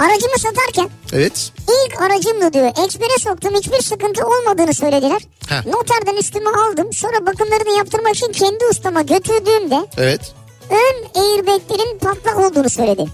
[0.03, 1.51] Aracımı satarken Evet.
[1.61, 2.71] ilk aracımdı diyor.
[2.85, 5.21] Ekspere soktum hiçbir sıkıntı olmadığını söylediler.
[5.47, 5.65] Heh.
[5.65, 6.93] Noterden üstüme aldım.
[6.93, 10.33] Sonra bakımlarını yaptırmak için kendi ustama götürdüğümde Evet.
[10.69, 13.05] ön airbaglerin patlak olduğunu söyledi.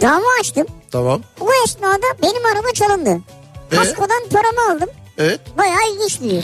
[0.00, 0.66] Dava açtım.
[0.90, 1.20] Tamam.
[1.40, 3.20] O esnada benim araba çalındı.
[3.72, 3.76] Ee?
[3.76, 4.88] Kaskodan paramı aldım.
[5.18, 5.40] Evet.
[5.58, 6.42] Bayağı ilginç diyor.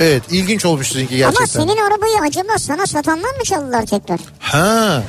[0.00, 1.38] Evet ilginç olmuş sizinki gerçekten.
[1.44, 4.20] Ama senin arabayı acaba sana satanlar mı çaldılar tekrar?
[4.40, 5.02] Ha.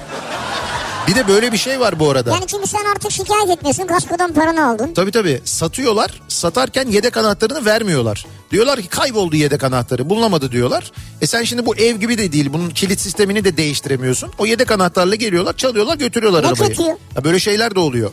[1.07, 2.31] Bir de böyle bir şey var bu arada.
[2.31, 3.87] Yani çünkü sen artık şikayet etmiyorsun.
[3.87, 4.93] Kaskodan paranı aldın.
[4.93, 8.25] Tabii tabii satıyorlar satarken yedek anahtarını vermiyorlar.
[8.51, 10.91] Diyorlar ki kayboldu yedek anahtarı bulunamadı diyorlar.
[11.21, 14.31] E sen şimdi bu ev gibi de değil bunun kilit sistemini de değiştiremiyorsun.
[14.37, 16.69] O yedek anahtarla geliyorlar çalıyorlar götürüyorlar Ne arabayı.
[16.69, 16.83] kötü.
[17.15, 18.11] Ya böyle şeyler de oluyor.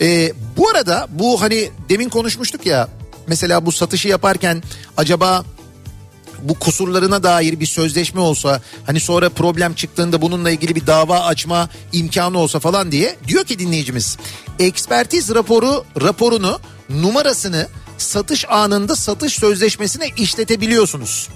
[0.00, 2.88] E, bu arada bu hani demin konuşmuştuk ya
[3.26, 4.62] mesela bu satışı yaparken
[4.96, 5.44] acaba
[6.42, 11.68] bu kusurlarına dair bir sözleşme olsa hani sonra problem çıktığında bununla ilgili bir dava açma
[11.92, 14.16] imkanı olsa falan diye diyor ki dinleyicimiz
[14.58, 17.66] ekspertiz raporu raporunu numarasını
[17.98, 21.28] satış anında satış sözleşmesine işletebiliyorsunuz.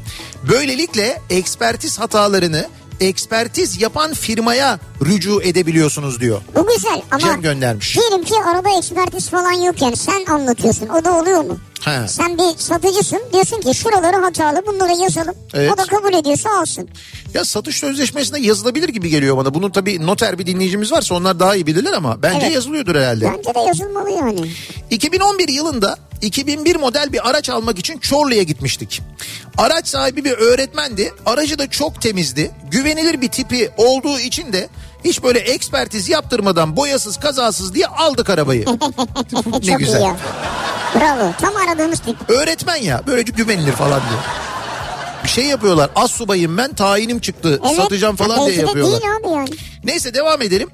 [0.48, 2.68] Böylelikle ekspertiz hatalarını
[3.00, 6.40] ekspertiz yapan firmaya rücu edebiliyorsunuz diyor.
[6.54, 7.96] Bu güzel ama Cem göndermiş.
[7.96, 10.88] diyelim ki araba ekspertiz falan yok yani sen anlatıyorsun.
[10.88, 11.58] O da oluyor mu?
[11.84, 12.08] He.
[12.08, 15.34] Sen bir satıcısın diyorsun ki şuraları hatalı bunları yazalım.
[15.54, 15.72] Evet.
[15.74, 16.88] O da kabul ediyorsa alsın.
[17.34, 19.54] Ya satış sözleşmesinde yazılabilir gibi geliyor bana.
[19.54, 22.54] Bunun tabii noter bir dinleyicimiz varsa onlar daha iyi bilirler ama bence Evet.
[22.54, 23.32] yazılıyordur herhalde.
[23.36, 24.50] Bence de yazılmalı yani.
[24.90, 29.02] 2011 yılında 2001 model bir araç almak için Çorlu'ya gitmiştik.
[29.58, 31.12] Araç sahibi bir öğretmendi.
[31.26, 32.50] Aracı da çok temizdi.
[32.70, 34.68] Güvenilir bir tipi olduğu için de
[35.04, 38.64] hiç böyle ekspertiz yaptırmadan boyasız kazasız diye aldık arabayı.
[39.64, 40.02] ne güzel.
[40.94, 41.32] Bravo.
[41.40, 42.30] Tam aradığımız tip.
[42.30, 44.20] Öğretmen ya böylece güvenilir falan diye.
[45.34, 45.90] Şey yapıyorlar.
[45.96, 47.76] Az subayım ben tayinim çıktı Evet.
[47.76, 49.00] satacağım falan diye yapıyorlar.
[49.00, 49.50] değil abi yani.
[49.84, 50.68] Neyse devam edelim.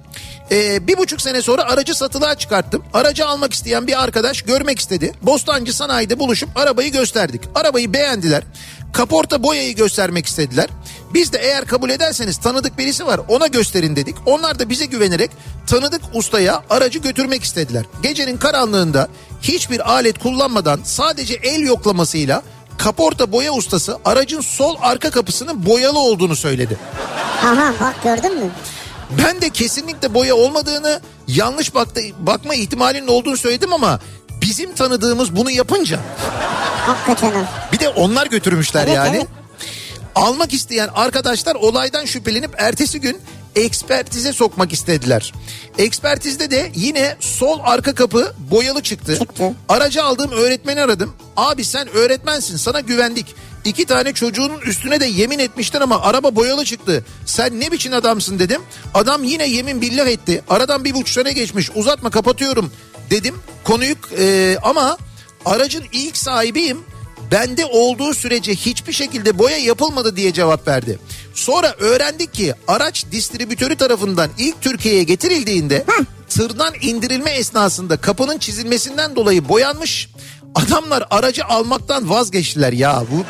[0.50, 2.84] Ee, bir buçuk sene sonra aracı satılığa çıkarttım.
[2.94, 5.12] Aracı almak isteyen bir arkadaş görmek istedi.
[5.22, 7.40] Bostancı sanayide buluşup arabayı gösterdik.
[7.54, 8.42] Arabayı beğendiler.
[8.92, 10.66] Kaporta boyayı göstermek istediler.
[11.14, 14.16] Biz de eğer kabul ederseniz tanıdık birisi var ona gösterin dedik.
[14.26, 15.30] Onlar da bize güvenerek
[15.66, 17.84] tanıdık ustaya aracı götürmek istediler.
[18.02, 19.08] Gecenin karanlığında
[19.42, 22.42] hiçbir alet kullanmadan sadece el yoklamasıyla
[22.78, 26.78] kaporta boya ustası aracın sol arka kapısının boyalı olduğunu söyledi.
[27.44, 28.50] Aha bak gördün mü?
[29.24, 34.00] Ben de kesinlikle boya olmadığını yanlış baktı, bakma ihtimalinin olduğunu söyledim ama
[34.42, 36.00] bizim tanıdığımız bunu yapınca
[36.86, 37.68] Hakikaten ha.
[37.72, 39.16] bir de onlar götürmüşler Evet, yani.
[39.16, 39.26] evet.
[40.14, 43.18] Almak isteyen arkadaşlar olaydan şüphelenip ertesi gün
[43.56, 45.32] ekspertize sokmak istediler.
[45.78, 49.18] Ekspertizde de yine sol arka kapı boyalı çıktı.
[49.18, 49.54] Çıktı.
[49.68, 51.14] Aracı aldığım öğretmeni aradım.
[51.36, 53.34] Abi sen öğretmensin sana güvendik.
[53.64, 57.04] İki tane çocuğunun üstüne de yemin etmiştin ama araba boyalı çıktı.
[57.26, 58.62] Sen ne biçim adamsın dedim.
[58.94, 60.42] Adam yine yemin billah etti.
[60.48, 62.72] Aradan bir buçuk sene geçmiş uzatma kapatıyorum
[63.10, 63.34] dedim.
[63.64, 64.98] Konuyu e, ama
[65.44, 66.78] aracın ilk sahibiyim.
[67.32, 70.98] Bende olduğu sürece hiçbir şekilde boya yapılmadı diye cevap verdi.
[71.36, 75.84] Sonra öğrendik ki araç distribütörü tarafından ilk Türkiye'ye getirildiğinde
[76.28, 80.10] tırdan indirilme esnasında kapının çizilmesinden dolayı boyanmış.
[80.54, 83.24] Adamlar aracı almaktan vazgeçtiler ya bu.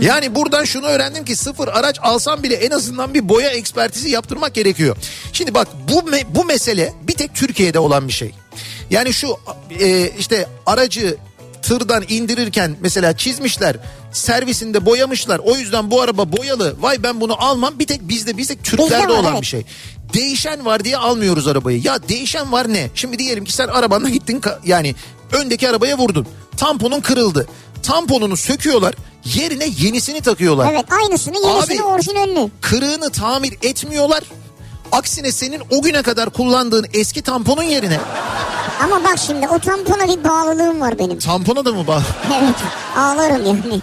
[0.00, 4.54] Yani buradan şunu öğrendim ki sıfır araç alsam bile en azından bir boya ekspertizi yaptırmak
[4.54, 4.96] gerekiyor.
[5.32, 8.34] Şimdi bak bu me- bu mesele bir tek Türkiye'de olan bir şey.
[8.90, 9.36] Yani şu
[9.80, 11.16] e, işte aracı
[11.62, 13.76] tırdan indirirken mesela çizmişler
[14.18, 18.56] servisinde boyamışlar o yüzden bu araba boyalı vay ben bunu almam bir tek bizde bizde
[18.56, 19.40] Türklerde olan evet.
[19.40, 19.64] bir şey.
[20.14, 21.80] Değişen var diye almıyoruz arabayı.
[21.84, 22.90] Ya değişen var ne?
[22.94, 24.94] Şimdi diyelim ki sen arabanla gittin yani
[25.32, 26.26] öndeki arabaya vurdun.
[26.56, 27.48] Tamponun kırıldı.
[27.82, 28.94] Tamponunu söküyorlar.
[29.24, 30.72] Yerine yenisini takıyorlar.
[30.72, 32.50] Evet aynısını yenisini Abi- orijinalini.
[32.60, 34.22] Kırığını tamir etmiyorlar.
[34.92, 37.98] Aksine senin o güne kadar kullandığın eski tamponun yerine
[38.82, 41.18] Ama bak şimdi o tampona bir bağlılığım var benim.
[41.18, 42.02] tampona da mı bağlı?
[42.42, 42.54] Evet
[42.96, 43.80] ağlarım yani.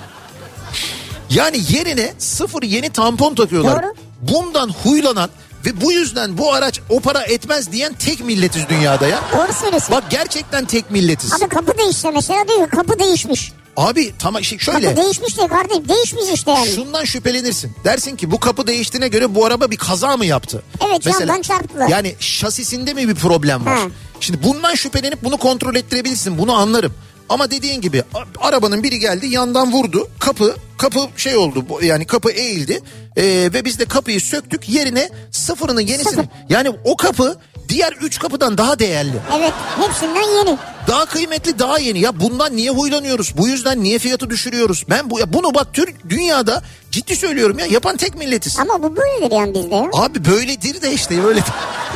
[1.29, 3.83] Yani yerine sıfır yeni tampon takıyorlar.
[3.83, 3.93] Doğru.
[4.21, 5.29] Bundan huylanan
[5.65, 9.19] ve bu yüzden bu araç o para etmez diyen tek milletiz dünyada ya.
[9.37, 9.91] Doğru söylüyorsun.
[9.95, 11.33] Bak gerçekten tek milletiz.
[11.33, 13.51] Abi kapı değişse mesela diyor ki kapı değişmiş.
[13.77, 14.87] Abi tamam şey şöyle.
[14.89, 16.71] Kapı değişmiş diye kardeşim değişmiş işte yani.
[16.75, 17.71] Şundan şüphelenirsin.
[17.83, 20.63] Dersin ki bu kapı değiştiğine göre bu araba bir kaza mı yaptı?
[20.87, 21.87] Evet, yandan çarptılar.
[21.87, 23.77] Yani şasisinde mi bir problem var?
[23.79, 23.85] Ha.
[24.19, 26.37] Şimdi bundan şüphelenip bunu kontrol ettirebilirsin.
[26.37, 26.93] Bunu anlarım.
[27.29, 28.03] Ama dediğin gibi
[28.41, 30.07] arabanın biri geldi yandan vurdu.
[30.19, 32.81] Kapı kapı şey oldu yani kapı eğildi.
[33.17, 33.23] Ee,
[33.53, 36.29] ve biz de kapıyı söktük yerine sıfırını yenisini.
[36.49, 37.37] Yani o kapı
[37.69, 39.13] diğer üç kapıdan daha değerli.
[39.37, 40.57] Evet hepsinden yeni.
[40.87, 43.37] Daha kıymetli daha yeni ya bundan niye huylanıyoruz?
[43.37, 44.85] Bu yüzden niye fiyatı düşürüyoruz?
[44.89, 48.59] Ben bu ya bunu bak Türk dünyada ciddi söylüyorum ya yapan tek milletiz.
[48.59, 49.89] Ama bu böyledir yani bizde ya.
[49.93, 51.39] Abi böyledir de işte böyle.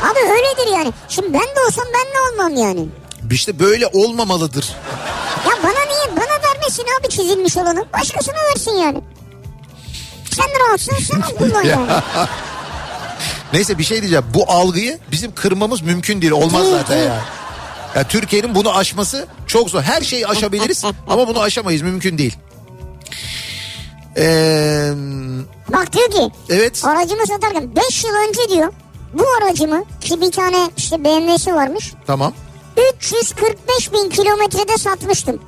[0.03, 0.93] Abi öyledir yani.
[1.09, 2.89] Şimdi ben de olsam ben de olmam yani.
[3.31, 4.75] İşte böyle olmamalıdır.
[5.45, 6.15] Ya bana niye?
[6.15, 7.85] Bana vermesin abi çizilmiş olanı.
[7.93, 9.01] Başkasına versin yani.
[10.31, 11.87] Sen rahatsın sen kullan yani.
[13.53, 14.25] Neyse bir şey diyeceğim.
[14.33, 16.31] Bu algıyı bizim kırmamız mümkün değil.
[16.31, 17.09] Olmaz Değil, zaten değil.
[17.09, 17.21] ya.
[17.95, 19.81] Ya Türkiye'nin bunu aşması çok zor.
[19.81, 21.81] Her şeyi aşabiliriz ama bunu aşamayız.
[21.81, 22.37] Mümkün değil.
[24.17, 24.91] Ee,
[25.73, 26.85] Bak diyor ki evet.
[26.85, 28.73] aracımı satarken 5 yıl önce diyor
[29.13, 32.33] bu aracımı ki bir tane işte BMW'si varmış Tamam.
[32.97, 35.39] 345 bin kilometrede satmıştım.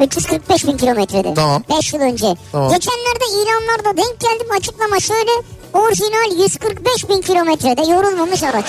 [0.00, 1.34] 345 bin kilometrede.
[1.34, 1.62] Tamam.
[1.78, 2.36] 5 yıl önce.
[2.52, 2.72] Tamam.
[2.72, 5.30] Geçenlerde ilanlarda denk geldim açıklama şöyle.
[5.72, 8.66] Orijinal 145 bin kilometrede yorulmamış araç.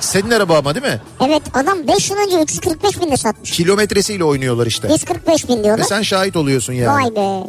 [0.00, 1.00] Senin araba ama değil mi?
[1.26, 3.50] Evet adam 5 yıl önce 345 binde satmış.
[3.50, 4.88] Kilometresiyle oynuyorlar işte.
[4.88, 5.84] 145 bin Ve diyorlar.
[5.84, 7.02] sen şahit oluyorsun yani.
[7.02, 7.46] Vay be.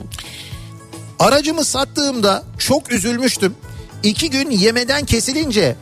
[1.20, 3.56] Aracımı sattığımda çok üzülmüştüm.
[4.04, 5.76] İki gün yemeden kesilince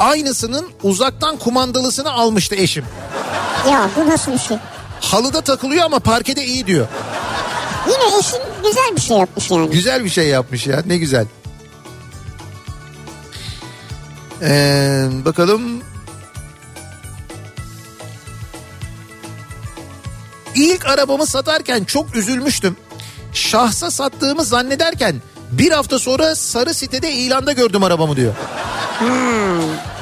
[0.00, 2.84] aynısının uzaktan kumandalısını almıştı eşim.
[3.70, 4.56] Ya bu nasıl bir şey?
[5.00, 6.86] Halıda takılıyor ama parkede iyi diyor.
[7.86, 9.70] Yine eşin güzel bir şey yapmış yani.
[9.70, 11.26] Güzel bir şey yapmış ya ne güzel.
[14.42, 15.62] Ee, bakalım.
[20.54, 22.76] İlk arabamı satarken çok üzülmüştüm.
[23.32, 25.16] Şahsa sattığımı zannederken
[25.52, 28.32] bir hafta sonra sarı sitede ilanda gördüm arabamı diyor.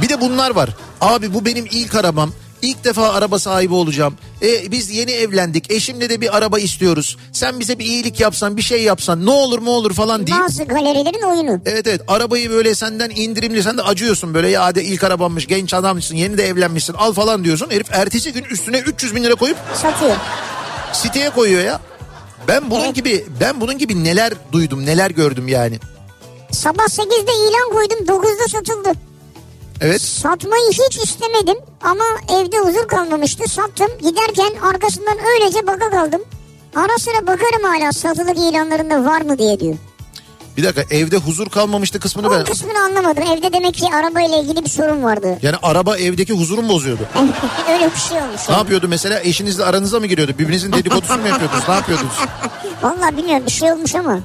[0.02, 0.70] Bir de bunlar var.
[1.00, 2.32] Abi bu benim ilk arabam.
[2.62, 4.14] İlk defa araba sahibi olacağım.
[4.42, 5.70] E, biz yeni evlendik.
[5.70, 7.16] Eşimle de bir araba istiyoruz.
[7.32, 10.64] Sen bize bir iyilik yapsan, bir şey yapsan, ne olur mu olur falan deyip Bazı
[10.64, 11.60] galerilerin oyunu.
[11.66, 15.74] Evet evet arabayı böyle senden indirimli sen de acıyorsun böyle ya hadi ilk arabammış genç
[15.74, 17.70] adammışsın yeni de evlenmişsin al falan diyorsun.
[17.70, 20.16] Herif ertesi gün üstüne 300 bin lira koyup Satıyor.
[20.92, 21.80] siteye koyuyor ya.
[22.48, 22.94] Ben bunun Evet.
[22.94, 25.78] gibi ben bunun gibi neler duydum neler gördüm yani.
[26.50, 28.92] Sabah 8'de ilan koydum 9'da satıldı.
[29.80, 30.00] Evet.
[30.02, 33.48] Satmayı hiç istemedim ama evde huzur kalmamıştı.
[33.50, 33.88] Sattım.
[34.02, 36.22] Giderken arkasından öylece baka kaldım.
[36.76, 39.74] Ara sıra bakarım hala satılık ilanlarında var mı diye diyor.
[40.56, 42.44] Bir dakika evde huzur kalmamıştı kısmını O ben...
[42.44, 43.22] kısmını anlamadım.
[43.22, 45.38] Evde demek ki arabayla ilgili bir sorun vardı.
[45.42, 47.02] Yani araba evdeki huzurun bozuyordu.
[47.72, 48.48] Öyle bir şey olmuş.
[48.48, 50.32] Ne yapıyordu mesela eşinizle aranıza mı giriyordu?
[50.38, 51.68] Birbirinizin dedikodusunu mu yapıyordunuz?
[51.68, 52.12] Ne yapıyordunuz?
[52.82, 54.20] Vallahi bilmiyorum bir şey olmuş ama.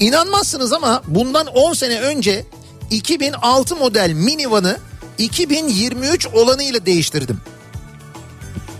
[0.00, 2.44] İnanmazsınız ama bundan 10 sene önce
[2.90, 4.76] 2006 model minivanı
[5.18, 7.40] 2023 olanıyla değiştirdim.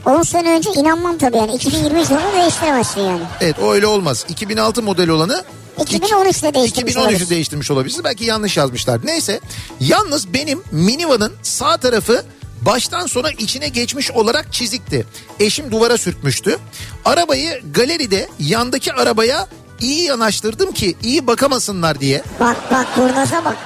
[0.06, 1.54] 10 sene önce inanmam tabii yani.
[1.54, 3.22] 2023 yılını değiştiremezsin yani.
[3.40, 4.24] Evet o öyle olmaz.
[4.28, 5.44] 2006 model olanı
[5.79, 7.31] 2013'te değiştirmiş 2013'ü olabilir.
[7.31, 8.05] değiştirmiş olabilirsiniz.
[8.05, 9.01] Belki yanlış yazmışlar.
[9.05, 9.41] Neyse.
[9.81, 12.25] Yalnız benim minivanın sağ tarafı
[12.61, 15.07] baştan sona içine geçmiş olarak çizikti.
[15.41, 16.59] Eşim duvara sürtmüştü.
[17.05, 19.49] Arabayı galeride yandaki arabaya
[19.81, 22.22] iyi yanaştırdım ki iyi bakamasınlar diye.
[22.41, 23.57] Bak bak kurnaza bak.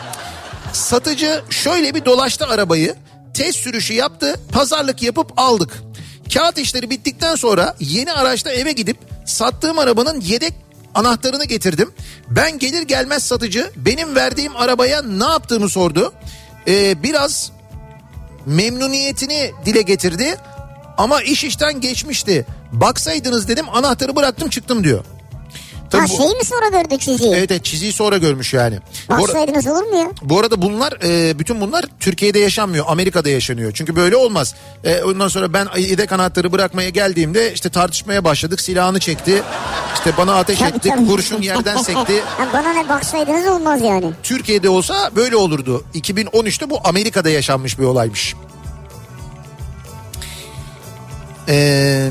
[0.72, 2.94] Satıcı şöyle bir dolaştı arabayı.
[3.34, 4.40] Test sürüşü yaptı.
[4.52, 5.82] Pazarlık yapıp aldık.
[6.34, 8.96] Kağıt işleri bittikten sonra yeni araçla eve gidip
[9.26, 10.54] sattığım arabanın yedek
[10.98, 11.90] anahtarını getirdim.
[12.30, 16.12] Ben gelir gelmez satıcı benim verdiğim arabaya ne yaptığımı sordu.
[16.68, 17.52] Ee, biraz
[18.46, 20.36] memnuniyetini dile getirdi.
[20.98, 22.46] Ama iş işten geçmişti.
[22.72, 25.04] Baksaydınız dedim anahtarı bıraktım çıktım diyor.
[25.90, 27.34] Tabii Ha bu- şeyi mi sonra gördü çiziyi?
[27.34, 28.78] Evet, evet çiziyi sonra görmüş yani.
[29.08, 30.08] Bu ara- Baksaydınız olur mu ya?
[30.22, 32.84] bu arada bunlar e, bütün bunlar Türkiye'de yaşanmıyor.
[32.88, 33.72] Amerika'da yaşanıyor.
[33.74, 34.54] Çünkü böyle olmaz.
[34.84, 38.60] E, ondan sonra ben yedek anahtarı bırakmaya geldiğimde işte tartışmaya başladık.
[38.60, 39.42] Silahını çekti.
[39.94, 40.88] İşte bana ateş Tabii, etti.
[40.96, 41.06] tabii.
[41.06, 42.22] Kurşun yerden sekti.
[42.52, 44.10] Bana ne baksaydınız olmaz yani.
[44.22, 45.84] Türkiye'de olsa böyle olurdu.
[45.94, 48.34] 2013'te bu Amerika'da yaşanmış bir olaymış.
[51.48, 52.08] Ee,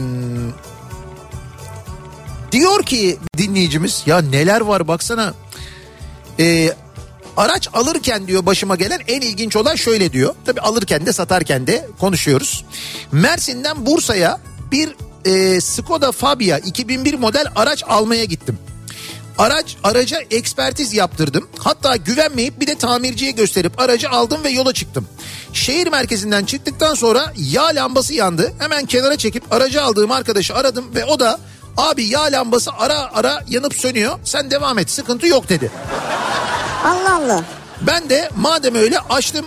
[2.51, 5.33] diyor ki dinleyicimiz ya neler var baksana.
[6.39, 6.73] Ee,
[7.37, 10.35] araç alırken diyor başıma gelen en ilginç olay şöyle diyor.
[10.45, 12.65] Tabi alırken de satarken de konuşuyoruz.
[13.11, 14.39] Mersin'den Bursa'ya
[14.71, 14.95] bir
[15.25, 18.59] e, Skoda Fabia 2001 model araç almaya gittim.
[19.37, 21.47] Araç araca ekspertiz yaptırdım.
[21.57, 25.07] Hatta güvenmeyip bir de tamirciye gösterip aracı aldım ve yola çıktım.
[25.53, 28.53] Şehir merkezinden çıktıktan sonra yağ lambası yandı.
[28.59, 31.39] Hemen kenara çekip aracı aldığım arkadaşı aradım ve o da
[31.77, 34.19] abi yağ lambası ara ara yanıp sönüyor.
[34.23, 35.71] Sen devam et sıkıntı yok dedi.
[36.85, 37.43] Allah Allah.
[37.81, 39.45] Ben de madem öyle açtım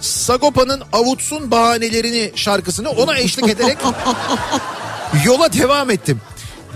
[0.00, 3.78] Sagopa'nın avutsun bahanelerini şarkısını ona eşlik ederek
[5.24, 6.20] yola devam ettim.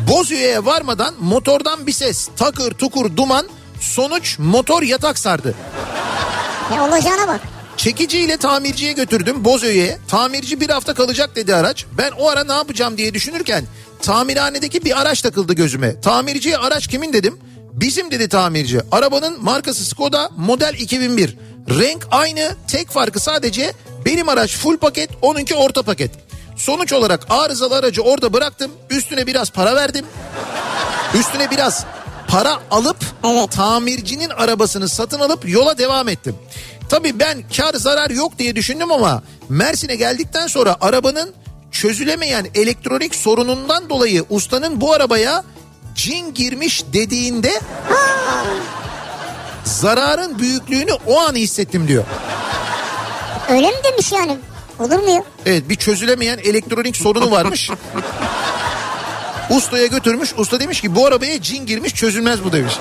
[0.09, 3.47] Bozüyü'ye varmadan motordan bir ses takır tukur duman
[3.81, 5.55] sonuç motor yatak sardı.
[6.75, 7.41] Ya olacağına bak.
[7.77, 9.99] Çekiciyle tamirciye götürdüm Bozüyü'ye.
[10.09, 11.87] Tamirci bir hafta kalacak dedi araç.
[11.99, 13.65] Ben o ara ne yapacağım diye düşünürken
[14.03, 16.01] tamirhanedeki bir araç takıldı gözüme.
[16.01, 17.39] Tamirciye araç kimin dedim.
[17.73, 18.81] Bizim dedi tamirci.
[18.93, 21.37] Arabanın markası Skoda model 2001.
[21.69, 23.73] Renk aynı tek farkı sadece
[24.05, 26.11] benim araç full paket onunki orta paket.
[26.57, 28.71] Sonuç olarak arızalı aracı orada bıraktım.
[28.91, 30.05] Üstüne biraz para verdim.
[31.15, 31.85] Üstüne biraz
[32.29, 33.51] para alıp Evet.
[33.53, 36.37] tamircinin arabasını satın alıp yola devam ettim.
[36.89, 41.35] Tabii ben kar zarar yok diye düşündüm ama Mersin'e geldikten sonra arabanın
[41.81, 45.45] çözülemeyen elektronik sorunundan dolayı ustanın bu arabaya
[45.95, 47.61] cin girmiş dediğinde
[49.65, 52.05] zararın büyüklüğünü o an hissettim diyor.
[53.51, 54.37] Öyle mi demiş yani?
[54.79, 55.25] Olur mu ya?
[55.47, 57.71] Evet bir çözülemeyen elektronik sorunu varmış.
[59.51, 60.35] Ustaya götürmüş.
[60.39, 62.73] Usta demiş ki bu arabaya cin girmiş çözülmez bu demiş.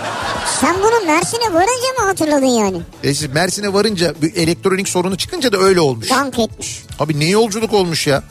[0.62, 2.82] Sen bunu Mersin'e varınca mı hatırladın yani?
[3.04, 6.10] E siz Mersin'e varınca bir elektronik sorunu çıkınca da öyle olmuş.
[6.10, 6.84] Dank etmiş.
[7.00, 8.24] Abi ne yolculuk olmuş ya.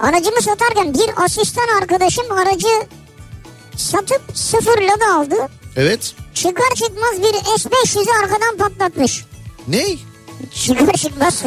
[0.00, 2.86] Aracımı satarken bir asistan arkadaşım aracı
[3.76, 5.48] satıp sıfırla da aldı.
[5.76, 6.14] Evet.
[6.34, 9.24] Çıkar çıkmaz bir S500'ü arkadan patlatmış.
[9.68, 9.98] Ney?
[10.54, 11.42] Çıkar çıkmaz.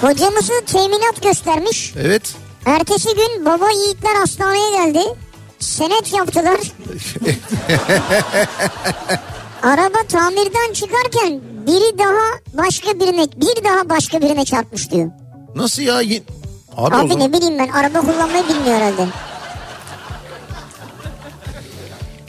[0.00, 1.94] Hocamızı teminat göstermiş.
[2.02, 2.34] Evet.
[2.66, 5.02] Ertesi gün baba yiğitler hastaneye geldi.
[5.58, 6.60] Senet yaptılar.
[9.62, 15.10] Araba tamirden çıkarken biri daha başka birine bir daha başka birine çarpmış diyor.
[15.58, 15.96] Nasıl ya?
[15.96, 16.22] Abi,
[16.76, 19.06] Abi zaman- ne bileyim ben araba kullanmayı bilmiyor herhalde.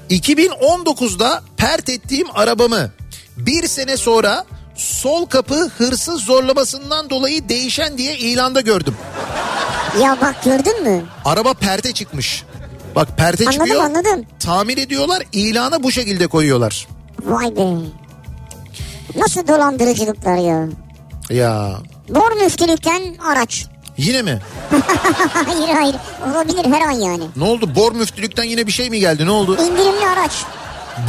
[0.10, 2.92] 2019'da pert ettiğim arabamı
[3.38, 8.96] bir sene sonra sol kapı hırsız zorlamasından dolayı değişen diye ilanda gördüm.
[10.02, 11.04] Ya bak gördün mü?
[11.26, 12.44] Araba perte çıkmış.
[12.96, 13.84] Bak perte Anladım, çıkıyor.
[13.84, 14.26] anladım.
[14.40, 16.88] Tamir ediyorlar ilana bu şekilde koyuyorlar.
[17.26, 17.68] Vay be.
[19.16, 20.68] Nasıl dolandırıcılıklar ya.
[21.30, 21.72] Ya
[22.10, 23.02] Bor müftülükten
[23.32, 23.66] araç.
[23.98, 24.40] yine mi?
[25.34, 25.96] hayır hayır
[26.32, 27.24] olabilir her an yani.
[27.36, 27.76] Ne oldu?
[27.76, 29.26] Bor müftülükten yine bir şey mi geldi?
[29.26, 29.54] Ne oldu?
[29.62, 30.32] İndirimli araç.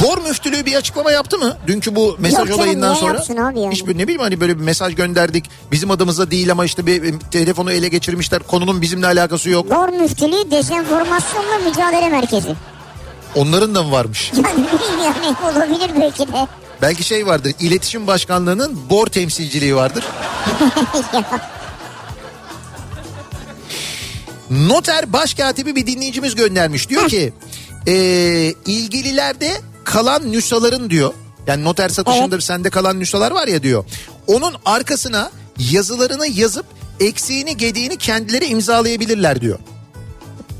[0.03, 1.57] Bor müftülüğü bir açıklama yaptı mı?
[1.67, 3.13] Dünkü bu mesaj Yok canım, olayından niye sonra.
[3.13, 3.73] yapsın abi yani?
[3.73, 5.45] Hiçbir ne bileyim hani böyle bir mesaj gönderdik.
[5.71, 8.43] Bizim adımıza değil ama işte bir, bir telefonu ele geçirmişler.
[8.43, 9.69] Konunun bizimle alakası yok.
[9.71, 12.55] Bor Müftülüğü Dezenformasyonla Mücadele Merkezi.
[13.35, 14.31] Onların da mı varmış?
[14.35, 16.47] Yani bilmiyorum yani olabilir belki de.
[16.81, 17.53] Belki şey vardır.
[17.59, 20.03] İletişim Başkanlığı'nın bor temsilciliği vardır.
[24.49, 26.89] Noter başkatibi bir dinleyicimiz göndermiş.
[26.89, 27.33] Diyor ki
[27.87, 27.93] e,
[28.65, 31.13] ilgililerde kalan nüshaların diyor.
[31.47, 33.85] Yani noter satışında sende kalan nüshalar var ya diyor.
[34.27, 35.31] Onun arkasına
[35.71, 36.65] yazılarını yazıp
[36.99, 39.59] eksiğini gediğini kendileri imzalayabilirler diyor.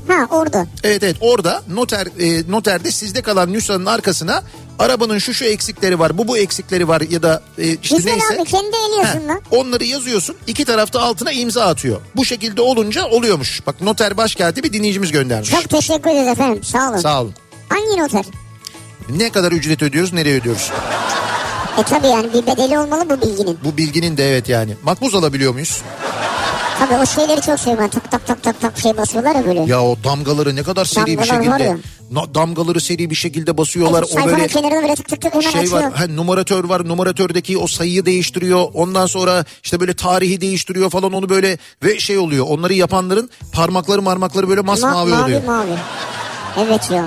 [0.08, 0.66] Ha orada.
[0.84, 4.42] Evet evet orada noter e, noterde sizde kalan nüshanın arkasına
[4.82, 8.40] arabanın şu şu eksikleri var bu bu eksikleri var ya da e, işte Güzel neyse.
[8.40, 9.40] abi kendi el Heh, yazınla.
[9.50, 12.00] onları yazıyorsun iki tarafta altına imza atıyor.
[12.16, 13.60] Bu şekilde olunca oluyormuş.
[13.66, 15.50] Bak noter başkatibi dinleyicimiz göndermiş.
[15.50, 16.98] Çok teşekkür ederiz efendim sağ olun.
[16.98, 17.34] Sağ olun.
[17.68, 18.24] Hangi noter?
[19.08, 20.70] Ne kadar ücret ödüyoruz nereye ödüyoruz?
[21.78, 23.58] E tabi yani bir bedeli olmalı bu bilginin.
[23.64, 24.74] Bu bilginin de evet yani.
[24.82, 25.82] Makbuz alabiliyor muyuz?
[26.82, 27.88] Tabi o şeyleri çok seviyorum.
[27.88, 29.60] Tak tak tak tak tak şey basıyorlar ya böyle.
[29.60, 31.76] Ya o damgaları ne kadar seri bir var şekilde ya.
[32.10, 34.02] Na- damgaları seri bir şekilde basıyorlar.
[34.02, 35.82] o Sayfanın böyle kenarını böyle tık tık tık hemen şey açıyor.
[35.82, 35.92] var.
[35.92, 36.88] Ha, numaratör var.
[36.88, 38.68] Numaratördeki o sayıyı değiştiriyor.
[38.74, 42.46] Ondan sonra işte böyle tarihi değiştiriyor falan onu böyle ve şey oluyor.
[42.48, 45.44] Onları yapanların parmakları marmakları böyle Ma- masmavi mavi oluyor.
[45.44, 45.74] mavi.
[46.58, 47.04] Evet ya.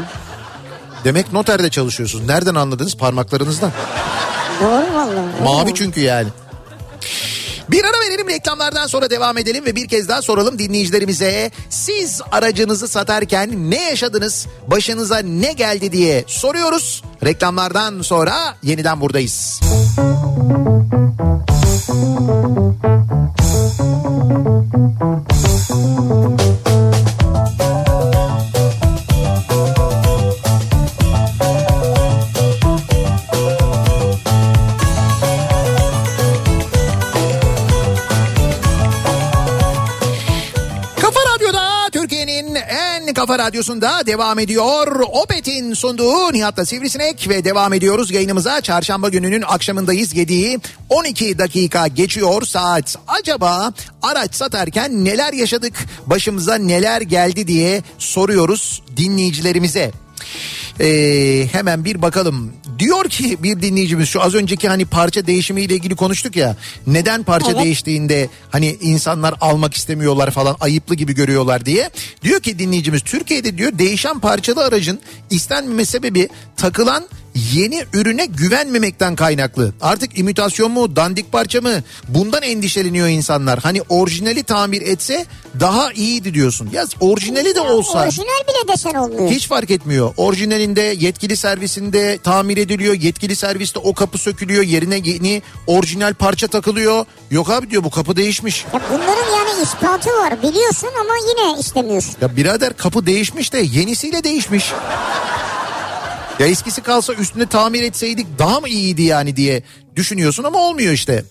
[1.03, 2.27] Demek noterde çalışıyorsunuz.
[2.27, 2.97] Nereden anladınız?
[2.97, 3.71] Parmaklarınızdan.
[4.61, 5.43] Doğru vallahi.
[5.43, 6.27] Mavi çünkü yani.
[7.71, 11.51] Bir ara verelim reklamlardan sonra devam edelim ve bir kez daha soralım dinleyicilerimize.
[11.69, 14.47] Siz aracınızı satarken ne yaşadınız?
[14.67, 17.03] Başınıza ne geldi diye soruyoruz.
[17.23, 19.59] Reklamlardan sonra yeniden buradayız.
[21.17, 21.24] Kafa
[43.25, 45.03] kafa radyosunda devam ediyor.
[45.11, 48.61] Opet'in sunduğu Nihat'la Sivrisinek ve devam ediyoruz yayınımıza.
[48.61, 50.13] Çarşamba gününün akşamındayız.
[50.13, 50.59] 7'yi
[50.89, 52.97] 12 dakika geçiyor saat.
[53.07, 55.73] Acaba araç satarken neler yaşadık?
[56.05, 60.04] Başımıza neler geldi diye soruyoruz dinleyicilerimize.
[60.79, 62.53] Ee, hemen bir bakalım.
[62.79, 66.55] Diyor ki bir dinleyicimiz şu az önceki hani parça değişimiyle ilgili konuştuk ya.
[66.87, 67.63] Neden parça Evet.
[67.63, 71.89] değiştiğinde hani insanlar almak istemiyorlar falan ayıplı gibi görüyorlar diye.
[72.23, 74.99] Diyor ki dinleyicimiz Türkiye'de diyor değişen parçalı aracın
[75.29, 77.03] istenmeme sebebi takılan
[77.53, 79.73] yeni ürüne güvenmemekten kaynaklı.
[79.81, 81.71] Artık imitasyon mu dandik parça mı
[82.07, 83.59] bundan endişeleniyor insanlar.
[83.59, 85.25] Hani orijinali tamir etse
[85.59, 86.69] daha iyiydi diyorsun.
[86.73, 89.29] Ya orijinali de olsa Orijinal bile desen olmuyor.
[89.31, 90.13] hiç fark etmiyor.
[90.17, 92.93] Orijinalinde yetkili servisinde tamir ediliyor.
[92.93, 94.63] Yetkili serviste o kapı sökülüyor.
[94.63, 97.05] Yerine yeni orijinal parça takılıyor.
[97.31, 98.65] Yok abi diyor bu kapı değişmiş.
[98.73, 102.15] Ya bunların yani ispatı var biliyorsun ama yine istemiyorsun.
[102.21, 104.71] Ya birader kapı değişmiş de yenisiyle değişmiş.
[106.39, 109.63] Ya eskisi kalsa üstüne tamir etseydik daha mı iyiydi yani diye
[109.95, 111.25] düşünüyorsun ama olmuyor işte.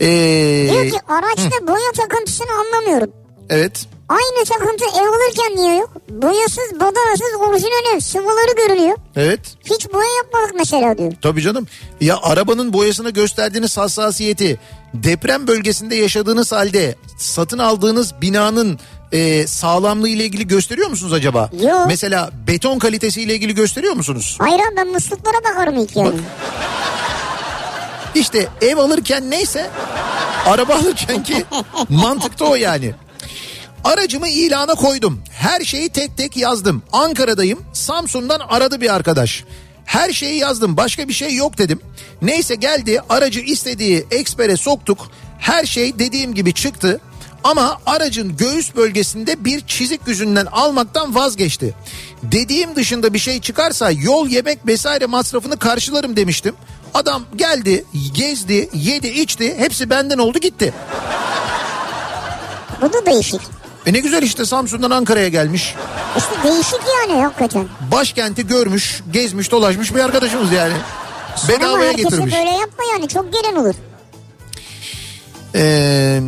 [0.00, 3.10] Ee, Diyor ki araçta boya takıntısını anlamıyorum.
[3.50, 3.86] evet.
[4.08, 5.90] Aynı takıntı ev alırken niye yok?
[6.08, 8.00] Boyasız, badanasız orijinal ev.
[8.00, 8.96] Sıvıları görünüyor.
[9.16, 9.40] Evet.
[9.64, 11.12] Hiç boya yapmadık mesela diyor.
[11.22, 11.66] Tabii canım.
[12.00, 14.60] Ya arabanın boyasına gösterdiğiniz hassasiyeti
[14.94, 18.78] deprem bölgesinde yaşadığınız halde satın aldığınız binanın
[19.12, 21.50] e, sağlamlığı ile ilgili gösteriyor musunuz acaba?
[21.62, 21.84] Yok.
[21.86, 24.36] Mesela beton kalitesiyle ilgili gösteriyor musunuz?
[24.38, 26.20] Hayır abi ben musluklara bakarım ilk yani.
[28.14, 29.70] İşte ev alırken neyse
[30.46, 31.44] araba alırken ki
[31.88, 32.94] mantıkta o yani.
[33.84, 35.22] Aracımı ilana koydum.
[35.30, 36.82] Her şeyi tek tek yazdım.
[36.92, 37.60] Ankara'dayım.
[37.72, 39.44] Samsun'dan aradı bir arkadaş.
[39.84, 40.76] Her şeyi yazdım.
[40.76, 41.80] Başka bir şey yok dedim.
[42.22, 43.00] Neyse geldi.
[43.08, 45.10] Aracı istediği ekspere soktuk.
[45.38, 47.00] Her şey dediğim gibi çıktı.
[47.44, 51.74] Ama aracın göğüs bölgesinde bir çizik yüzünden almaktan vazgeçti.
[52.22, 56.54] Dediğim dışında bir şey çıkarsa yol yemek vesaire masrafını karşılarım demiştim.
[56.94, 57.84] Adam geldi,
[58.14, 59.54] gezdi, yedi, içti.
[59.58, 60.72] Hepsi benden oldu gitti.
[62.82, 63.40] Bu da değişik.
[63.86, 65.74] E ne güzel işte Samsun'dan Ankara'ya gelmiş.
[66.18, 67.66] İşte değişik yani hakikaten.
[67.92, 70.74] Başkenti görmüş, gezmiş, dolaşmış bir arkadaşımız yani.
[71.42, 72.34] Ama Bedavaya herkese getirmiş.
[72.34, 73.74] böyle yapma yani çok gelen olur.
[75.54, 76.20] Ee,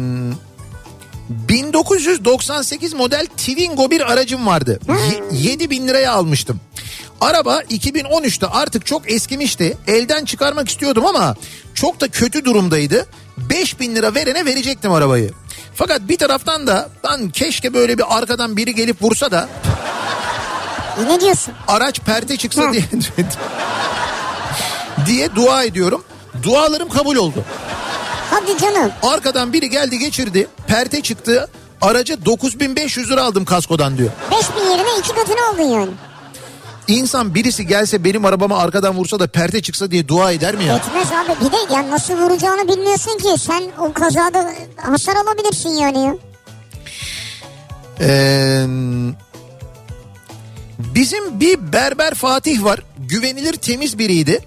[1.28, 4.80] 1998 model Twingo bir aracım vardı.
[5.32, 6.60] 7 bin liraya almıştım.
[7.20, 9.76] Araba 2013'te artık çok eskimişti.
[9.86, 11.36] Elden çıkarmak istiyordum ama
[11.74, 13.06] çok da kötü durumdaydı.
[13.38, 15.30] 5 bin lira verene verecektim arabayı.
[15.74, 19.48] Fakat bir taraftan da lan keşke böyle bir arkadan biri gelip vursa da
[21.00, 21.54] E ne diyorsun?
[21.68, 22.84] Araç perte çıksa diye
[25.06, 26.04] diye dua ediyorum.
[26.42, 27.44] Dualarım kabul oldu.
[28.46, 28.92] Hadi canım.
[29.02, 30.48] Arkadan biri geldi geçirdi.
[30.66, 31.48] Perte çıktı.
[31.80, 34.10] Araca 9500 lira aldım kaskodan diyor.
[34.30, 35.90] 5000 yerine iki katını aldın yani.
[36.88, 40.76] İnsan birisi gelse benim arabama arkadan vursa da perte çıksa diye dua eder mi ya?
[40.76, 41.44] Etmez abi.
[41.44, 43.28] Bir de yani nasıl vuracağını bilmiyorsun ki.
[43.40, 46.14] Sen o kazada hasar alabilirsin yani ya.
[48.00, 48.66] Ee,
[50.78, 52.80] bizim bir berber Fatih var.
[52.98, 54.40] Güvenilir temiz biriydi.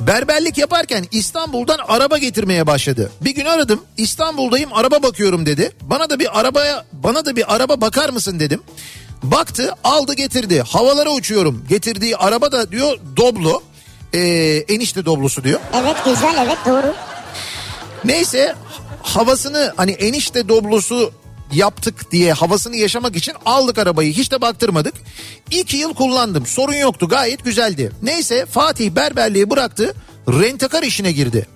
[0.00, 3.10] Berberlik yaparken İstanbul'dan araba getirmeye başladı.
[3.20, 3.80] Bir gün aradım.
[3.96, 5.72] İstanbul'dayım araba bakıyorum dedi.
[5.82, 8.62] Bana da bir arabaya bana da bir araba bakar mısın dedim.
[9.22, 10.62] Baktı aldı getirdi.
[10.62, 11.64] Havalara uçuyorum.
[11.68, 13.62] Getirdiği araba da diyor Doblo.
[14.14, 14.20] Ee,
[14.68, 15.60] enişte Doblosu diyor.
[15.74, 16.94] Evet güzel evet doğru.
[18.04, 18.54] Neyse
[19.02, 21.12] havasını hani enişte doblosu
[21.54, 24.94] yaptık diye havasını yaşamak için aldık arabayı hiç de baktırmadık.
[25.50, 27.92] İki yıl kullandım sorun yoktu gayet güzeldi.
[28.02, 29.94] Neyse Fatih berberliği bıraktı
[30.28, 31.46] rentakar işine girdi.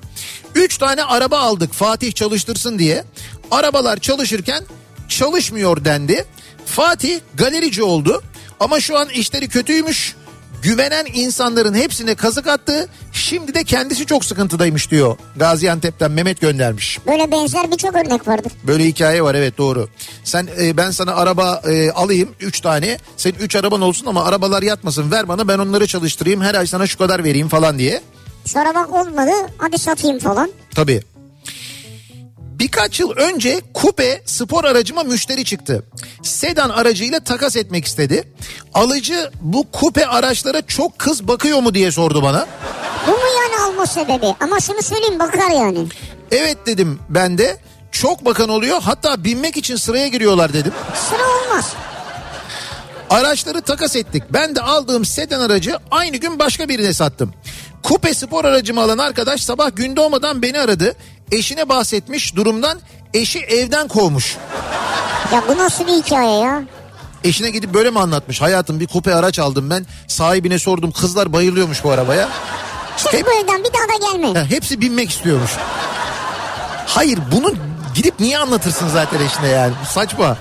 [0.54, 3.04] Üç tane araba aldık Fatih çalıştırsın diye.
[3.50, 4.64] Arabalar çalışırken
[5.08, 6.24] çalışmıyor dendi.
[6.66, 8.22] Fatih galerici oldu
[8.60, 10.16] ama şu an işleri kötüymüş.
[10.62, 12.88] Güvenen insanların hepsine kazık attı.
[13.28, 15.16] Şimdi de kendisi çok sıkıntıdaymış diyor.
[15.36, 16.98] Gaziantep'ten Mehmet göndermiş.
[17.06, 18.52] Böyle benzer birçok örnek vardır.
[18.66, 19.88] Böyle hikaye var evet doğru.
[20.24, 22.98] Sen e, ben sana araba e, alayım 3 tane.
[23.16, 25.10] Senin 3 araban olsun ama arabalar yatmasın.
[25.10, 26.40] Ver bana ben onları çalıştırayım.
[26.40, 28.00] Her ay sana şu kadar vereyim falan diye.
[28.44, 30.50] Sonra bak olmadı hadi satayım falan.
[30.74, 31.02] Tabii.
[32.38, 35.84] Birkaç yıl önce kupe spor aracıma müşteri çıktı.
[36.22, 38.32] Sedan aracıyla takas etmek istedi.
[38.74, 42.46] Alıcı bu kupe araçlara çok kız bakıyor mu diye sordu bana.
[43.08, 43.17] Bu
[43.78, 44.34] alma sebebi?
[44.40, 45.86] Ama şunu söyleyeyim bakar yani.
[46.30, 47.56] Evet dedim ben de.
[47.92, 50.72] Çok bakan oluyor hatta binmek için sıraya giriyorlar dedim.
[50.94, 51.72] Sıra olmaz.
[53.10, 54.22] Araçları takas ettik.
[54.30, 57.34] Ben de aldığım sedan aracı aynı gün başka birine sattım.
[57.82, 60.96] Kupe spor aracımı alan arkadaş sabah gün doğmadan beni aradı.
[61.32, 62.78] Eşine bahsetmiş durumdan
[63.14, 64.36] eşi evden kovmuş.
[65.32, 66.62] Ya bu nasıl bir hikaye ya?
[67.24, 68.40] Eşine gidip böyle mi anlatmış?
[68.40, 69.86] Hayatım bir kupe araç aldım ben.
[70.08, 72.28] Sahibine sordum kızlar bayılıyormuş bu arabaya.
[73.10, 74.38] Hep- bu evden bir daha da gelme.
[74.40, 75.50] Ha, hepsi binmek istiyormuş.
[76.86, 77.54] Hayır bunu
[77.94, 79.72] gidip niye anlatırsın zaten eşine yani?
[79.92, 80.36] Saçma.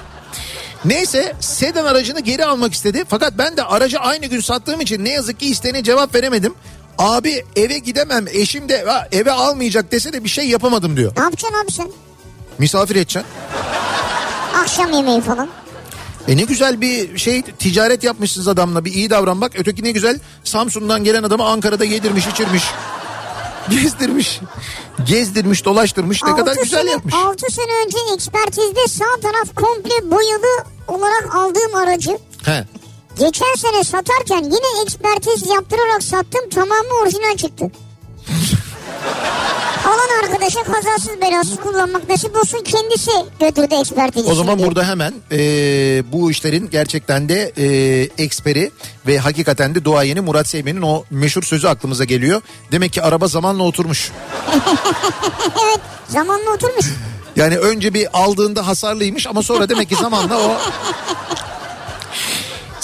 [0.85, 3.03] Neyse sedan aracını geri almak istedi.
[3.09, 6.53] Fakat ben de aracı aynı gün sattığım için ne yazık ki isteğine cevap veremedim.
[6.97, 11.11] Abi eve gidemem eşim de "Ha, eve almayacak dese de bir şey yapamadım diyor.
[11.17, 11.87] Ne yapacaksın abi sen?
[12.57, 13.23] Misafir edeceksin.
[14.61, 15.49] Akşam yemeği falan.
[16.27, 19.51] E ne güzel bir şey ticaret yapmışsınız adamla bir iyi davran bak.
[19.55, 22.63] Öteki ne güzel Samsun'dan gelen adamı Ankara'da yedirmiş içirmiş.
[23.69, 24.39] Gezdirmiş.
[25.05, 27.13] Gezdirmiş dolaştırmış ne kadar güzel sene, yapmış.
[27.13, 32.65] 6 sene önce ekspertizde sağ taraf komple boyalı olarak aldığım aracı He.
[33.19, 37.71] geçen sene satarken yine ekspertiz yaptırarak sattım tamamı orijinal çıktı.
[39.85, 45.37] Alan arkadaşa kazasız belasız kullanmak nasip olsun kendisi götürdü ekspertiz O zaman burada hemen e,
[46.11, 47.65] bu işlerin gerçekten de e,
[48.23, 48.71] eksperi
[49.07, 52.41] ve hakikaten de duayeni Murat Seymen'in o meşhur sözü aklımıza geliyor.
[52.71, 54.11] Demek ki araba zamanla oturmuş.
[55.65, 56.85] Evet zamanla oturmuş.
[57.35, 60.57] Yani önce bir aldığında hasarlıymış ama sonra demek ki zamanla o...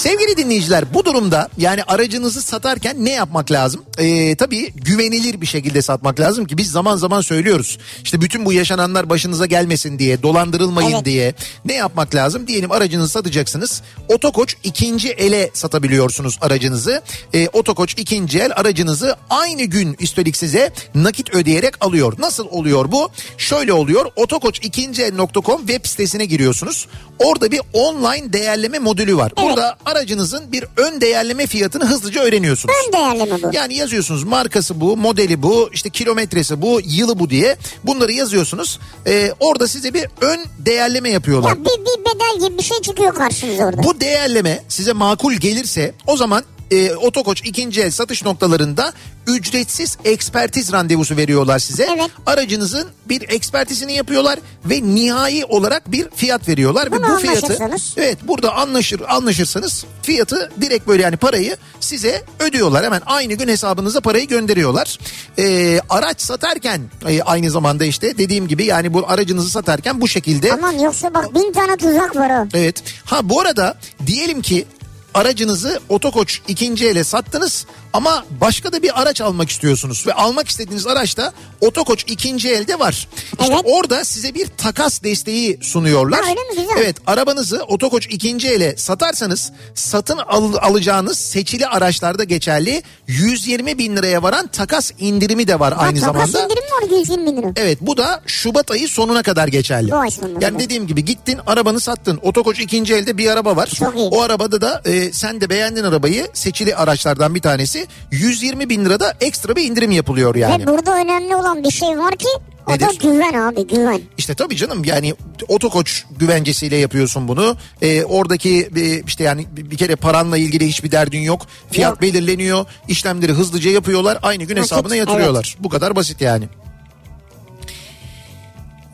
[0.04, 3.84] Sevgili dinleyiciler bu durumda yani aracınızı satarken ne yapmak lazım?
[3.98, 7.78] Ee, tabii güvenilir bir şekilde satmak lazım ki biz zaman zaman söylüyoruz.
[8.02, 11.04] İşte bütün bu yaşananlar başınıza gelmesin diye dolandırılmayın Evet.
[11.04, 11.34] diye
[11.64, 12.46] ne yapmak lazım?
[12.46, 13.82] Diyelim aracınızı satacaksınız.
[14.08, 17.02] Otokoç ikinci ele satabiliyorsunuz aracınızı.
[17.34, 22.14] Ee, Otokoç ikinci el aracınızı aynı gün üstelik size nakit ödeyerek alıyor.
[22.18, 23.08] Nasıl oluyor bu?
[23.38, 24.06] Şöyle oluyor.
[24.06, 26.88] Otokoç2el.com web sitesine giriyorsunuz.
[27.18, 29.32] Orada bir online değerleme modülü var.
[29.38, 29.48] Evet.
[29.50, 32.74] Burada aracınızın bir ön değerleme fiyatını hızlıca öğreniyorsunuz.
[32.86, 33.50] Ön değerleme bu.
[33.52, 37.56] Yani yazıyorsunuz markası bu, modeli bu, işte kilometresi bu, yılı bu diye.
[37.84, 38.80] Bunları yazıyorsunuz.
[39.06, 41.48] Ee, orada size bir ön değerleme yapıyorlar.
[41.50, 43.82] Ya bir, bir bedel gibi bir şey çıkıyor karşınıza orada.
[43.82, 48.92] Bu değerleme size makul gelirse o zaman e, Otokoç ikinci el satış noktalarında
[49.26, 51.88] ücretsiz ekspertiz randevusu veriyorlar size.
[51.96, 52.10] Evet.
[52.26, 57.58] Aracınızın bir ekspertizini yapıyorlar ve nihai olarak bir fiyat veriyorlar ve Bunu bu fiyatı
[57.96, 62.84] evet burada anlaşır anlaşırsanız fiyatı direkt böyle yani parayı size ödüyorlar.
[62.84, 64.98] Hemen aynı gün hesabınıza parayı gönderiyorlar.
[65.38, 70.52] E, araç satarken e, aynı zamanda işte dediğim gibi yani bu aracınızı satarken bu şekilde
[70.52, 72.48] Aman yoksa bak bin tane tuzak var o.
[72.54, 72.82] Evet.
[73.04, 74.66] Ha bu arada diyelim ki
[75.14, 80.86] aracınızı otokoç ikinci ele sattınız ama başka da bir araç almak istiyorsunuz ve almak istediğiniz
[80.86, 83.08] araç da otokoç ikinci elde var.
[83.40, 83.60] İşte Evet.
[83.64, 86.20] orada size bir takas desteği sunuyorlar.
[86.24, 86.48] Ha, öyle mi?
[86.68, 86.82] Güzel.
[86.82, 94.22] Evet arabanızı otokoç ikinci ele satarsanız satın al- alacağınız seçili araçlarda geçerli 120 bin liraya
[94.22, 96.44] varan takas indirimi de var Ha, aynı takas zamanda.
[96.44, 97.52] indirim mi var 120 bin lira?
[97.56, 99.90] Evet bu da Şubat ayı sonuna kadar geçerli.
[99.90, 100.58] Bu ay sonuna Yani kadar.
[100.58, 102.18] dediğim gibi gittin arabanı sattın.
[102.22, 103.66] Otokoç ikinci elde bir araba var.
[103.66, 104.08] Çok iyi.
[104.08, 107.86] O arabada da e, sen de beğendin arabayı seçili araçlardan bir tanesi.
[108.10, 110.62] 120 bin lirada ekstra bir indirim yapılıyor yani.
[110.62, 112.28] Ve burada önemli olan bir şey var ki
[112.66, 114.00] o da güven abi güven.
[114.18, 115.14] İşte tabii canım yani
[115.48, 117.56] otokoç güvencesiyle yapıyorsun bunu.
[117.82, 121.46] Ee, oradaki e, işte yani bir kere paranla ilgili hiçbir derdin yok.
[121.70, 122.02] Fiyat Yok.
[122.02, 122.66] belirleniyor.
[122.88, 124.18] işlemleri hızlıca yapıyorlar.
[124.22, 125.56] Aynı gün Nakit, hesabına yatırıyorlar.
[125.60, 126.44] Bu kadar basit yani.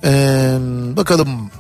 [0.05, 0.57] Ee,
[0.97, 1.51] bakalım.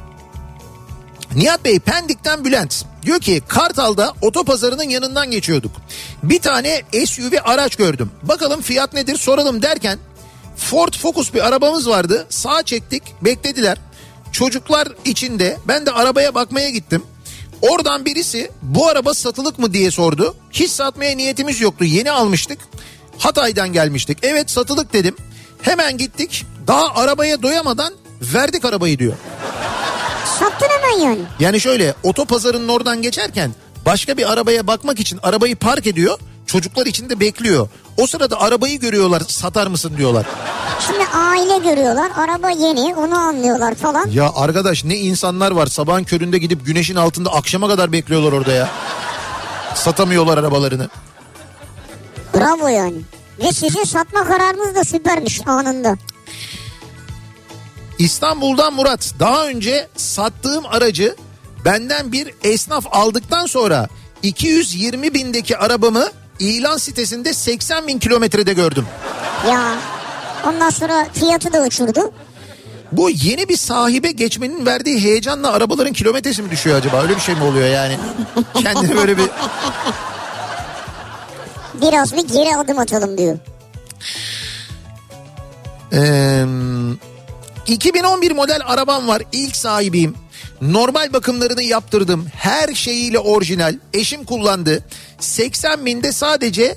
[1.36, 5.72] Nihat Bey Pendik'ten Bülent diyor ki Kartal'da otopazarının yanından geçiyorduk.
[6.22, 8.10] Bir tane SUV araç gördüm.
[8.22, 9.98] Bakalım fiyat nedir soralım derken
[10.56, 12.26] Ford Focus bir arabamız vardı.
[12.28, 13.78] Sağa çektik beklediler.
[14.32, 17.02] Çocuklar içinde ben de arabaya bakmaya gittim.
[17.62, 20.36] Oradan birisi bu araba satılık mı diye sordu.
[20.52, 22.58] Hiç satmaya niyetimiz yoktu yeni almıştık.
[23.18, 24.18] Hatay'dan gelmiştik.
[24.22, 25.16] Evet satılık dedim.
[25.62, 26.46] Hemen gittik.
[26.66, 29.12] Daha arabaya doyamadan verdik arabayı diyor.
[30.38, 31.20] Sattın hemen yani.
[31.40, 33.50] Yani şöyle otopazarının oradan geçerken
[33.86, 36.18] başka bir arabaya bakmak için arabayı park ediyor.
[36.46, 37.68] Çocuklar içinde bekliyor.
[37.96, 40.26] O sırada arabayı görüyorlar satar mısın diyorlar.
[40.86, 44.06] Şimdi aile görüyorlar araba yeni onu anlıyorlar falan.
[44.10, 48.68] Ya arkadaş ne insanlar var sabahın köründe gidip güneşin altında akşama kadar bekliyorlar orada ya.
[49.74, 50.88] Satamıyorlar arabalarını.
[52.34, 52.96] Bravo yani.
[53.44, 55.96] Ve sizin satma kararınız da süpermiş anında.
[58.00, 61.16] İstanbul'dan Murat daha önce sattığım aracı
[61.64, 63.88] benden bir esnaf aldıktan sonra
[64.22, 68.86] 220 bindeki arabamı ilan sitesinde 80 bin kilometrede gördüm.
[69.48, 69.74] Ya
[70.46, 72.12] ondan sonra fiyatı da uçurdu.
[72.92, 77.02] Bu yeni bir sahibe geçmenin verdiği heyecanla arabaların kilometresi mi düşüyor acaba?
[77.02, 77.96] Öyle bir şey mi oluyor yani?
[78.54, 79.30] Kendini böyle bir...
[81.82, 83.38] Biraz bir geri adım atalım diyor.
[85.92, 86.44] Ee,
[87.70, 89.22] 2011 model arabam var.
[89.32, 90.14] İlk sahibiyim.
[90.60, 92.26] Normal bakımlarını yaptırdım.
[92.36, 93.74] Her şeyiyle orijinal.
[93.92, 94.84] Eşim kullandı.
[95.20, 96.76] 80 binde sadece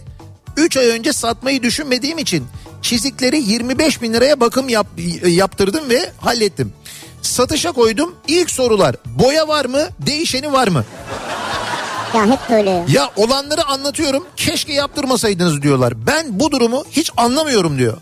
[0.58, 2.46] 3 ay önce satmayı düşünmediğim için
[2.82, 4.88] çizikleri 25 bin liraya bakım yap,
[5.28, 6.74] yaptırdım ve hallettim.
[7.22, 8.16] Satışa koydum.
[8.28, 9.88] İlk sorular boya var mı?
[10.00, 10.86] Değişeni var mı?
[12.14, 12.86] Ya hep böyle ya.
[12.88, 16.08] Ya olanları anlatıyorum keşke yaptırmasaydınız diyorlar.
[16.08, 17.98] Ben bu durumu hiç anlamıyorum diyor.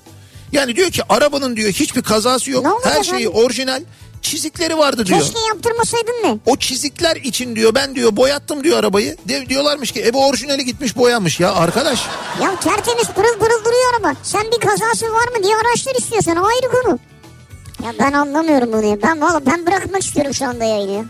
[0.51, 2.81] Yani diyor ki arabanın diyor hiçbir kazası yok.
[2.83, 3.37] Her şeyi abi?
[3.37, 3.83] orijinal.
[4.21, 5.19] Çizikleri vardı diyor.
[5.19, 6.37] Keşke yaptırmasaydın ne?
[6.45, 9.17] O çizikler için diyor ben diyor boyattım diyor arabayı.
[9.27, 12.05] De, diyorlarmış ki e bu orijinali gitmiş boyanmış ya arkadaş.
[12.41, 14.13] Ya tertemiz pırıl pırıl duruyor araba.
[14.23, 16.99] Sen bir kazası var mı diye araştır istiyorsan o ayrı konu.
[17.85, 19.01] Ya ben anlamıyorum bunu ya.
[19.01, 21.05] Ben valla ben bırakmak istiyorum şu anda yayını ya.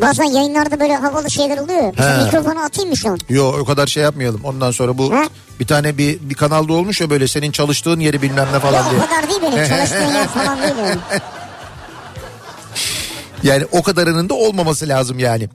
[0.00, 1.82] Bazen yayınlarda böyle havalı şeyler oluyor.
[1.82, 1.92] ya.
[1.96, 2.24] Mesela He.
[2.24, 3.18] mikrofonu atayım mı şu an?
[3.28, 4.40] Yo o kadar şey yapmayalım.
[4.44, 5.28] Ondan sonra bu He?
[5.60, 8.90] bir tane bir, bir kanalda olmuş ya böyle senin çalıştığın yeri bilmem ne falan Ya
[8.90, 9.00] diye.
[9.00, 10.96] o kadar değil benim çalıştığım yer falan değil yani.
[13.42, 15.48] Yani o kadarının da olmaması lazım yani.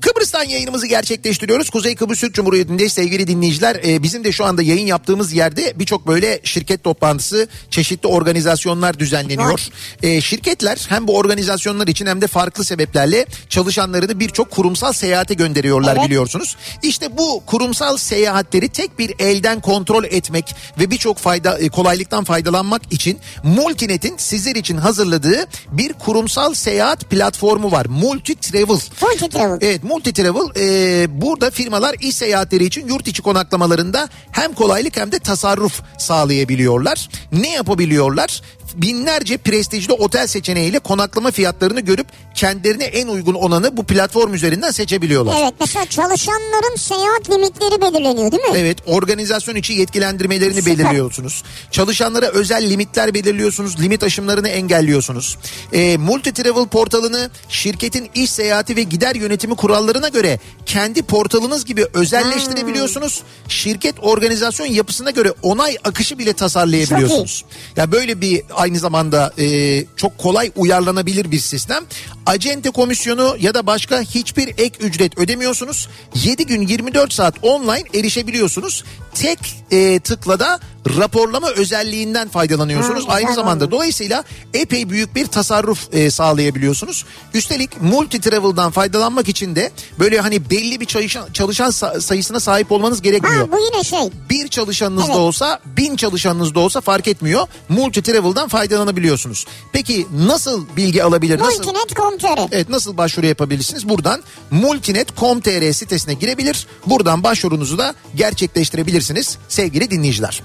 [0.00, 1.70] Kıbrıs'tan yayınımızı gerçekleştiriyoruz.
[1.70, 6.06] Kuzey Kıbrıs Türk Cumhuriyeti'nde sevgili dinleyiciler e, bizim de şu anda yayın yaptığımız yerde birçok
[6.06, 9.60] böyle şirket toplantısı, çeşitli organizasyonlar düzenleniyor.
[10.02, 15.96] E, şirketler hem bu organizasyonlar için hem de farklı sebeplerle çalışanlarını birçok kurumsal seyahate gönderiyorlar
[15.96, 16.06] Evet.
[16.06, 16.56] biliyorsunuz.
[16.82, 22.82] İşte bu kurumsal seyahatleri tek bir elden kontrol etmek ve birçok fayda e, kolaylıktan faydalanmak
[22.92, 27.86] için Multinet'in sizler için hazırladığı bir kurumsal seyahat platformu var.
[27.86, 28.80] Multi Travel.
[29.02, 29.58] Multi travel.
[29.60, 35.12] Evet Multi Travel e, burada firmalar iş seyahatleri için yurt içi konaklamalarında hem kolaylık hem
[35.12, 37.08] de tasarruf sağlayabiliyorlar.
[37.32, 38.42] Ne yapabiliyorlar?
[38.74, 45.36] Binlerce prestijli otel seçeneğiyle konaklama fiyatlarını görüp kendilerine en uygun olanı bu platform üzerinden seçebiliyorlar.
[45.40, 48.58] Evet mesela çalışanların seyahat limitleri belirleniyor değil mi?
[48.58, 50.78] Evet organizasyon içi yetkilendirmelerini Süper.
[50.78, 51.42] belirliyorsunuz.
[51.70, 53.80] Çalışanlara özel limitler belirliyorsunuz.
[53.80, 55.38] Limit aşımlarını engelliyorsunuz.
[55.72, 61.86] E, Multi Travel portalını şirketin iş seyahati ve gider yönetimi kurallarına göre kendi portalınız gibi
[61.94, 63.22] özelleştirebiliyorsunuz.
[63.48, 67.44] Şirket organizasyon yapısına göre onay akışı bile tasarlayabiliyorsunuz.
[67.76, 71.84] Ya böyle bir aynı zamanda e, çok kolay uyarlanabilir bir sistem.
[72.26, 75.88] Acente komisyonu ya da başka hiçbir ek ücret ödemiyorsunuz.
[76.14, 78.84] 7 gün 24 saat online erişebiliyorsunuz.
[79.14, 79.38] Tek
[79.70, 80.60] e, tıkla da
[80.96, 83.08] raporlama özelliğinden faydalanıyorsunuz.
[83.08, 83.70] Ha, Aynı zamanda oldu.
[83.72, 84.24] dolayısıyla
[84.54, 87.04] epey büyük bir tasarruf e, sağlayabiliyorsunuz.
[87.34, 92.72] Üstelik multi travel'dan faydalanmak için de böyle hani belli bir çalışan, çalışan sa- sayısına sahip
[92.72, 93.36] olmanız gerekmiyor.
[93.48, 93.98] Ha bu yine şey.
[94.30, 95.14] Bir çalışanınız Evet.
[95.14, 97.46] da olsa bin çalışanınız da olsa fark etmiyor.
[97.68, 99.46] Multi travel'dan faydalanabiliyorsunuz.
[99.72, 101.38] Peki nasıl bilgi alabilir?
[101.40, 103.88] Multinet.com.tr Evet nasıl başvuru yapabilirsiniz?
[103.88, 106.66] Buradan multinet.com.tr sitesine girebilir.
[106.86, 110.42] Buradan başvurunuzu da gerçekleştirebilirsiniz sevgili dinleyiciler.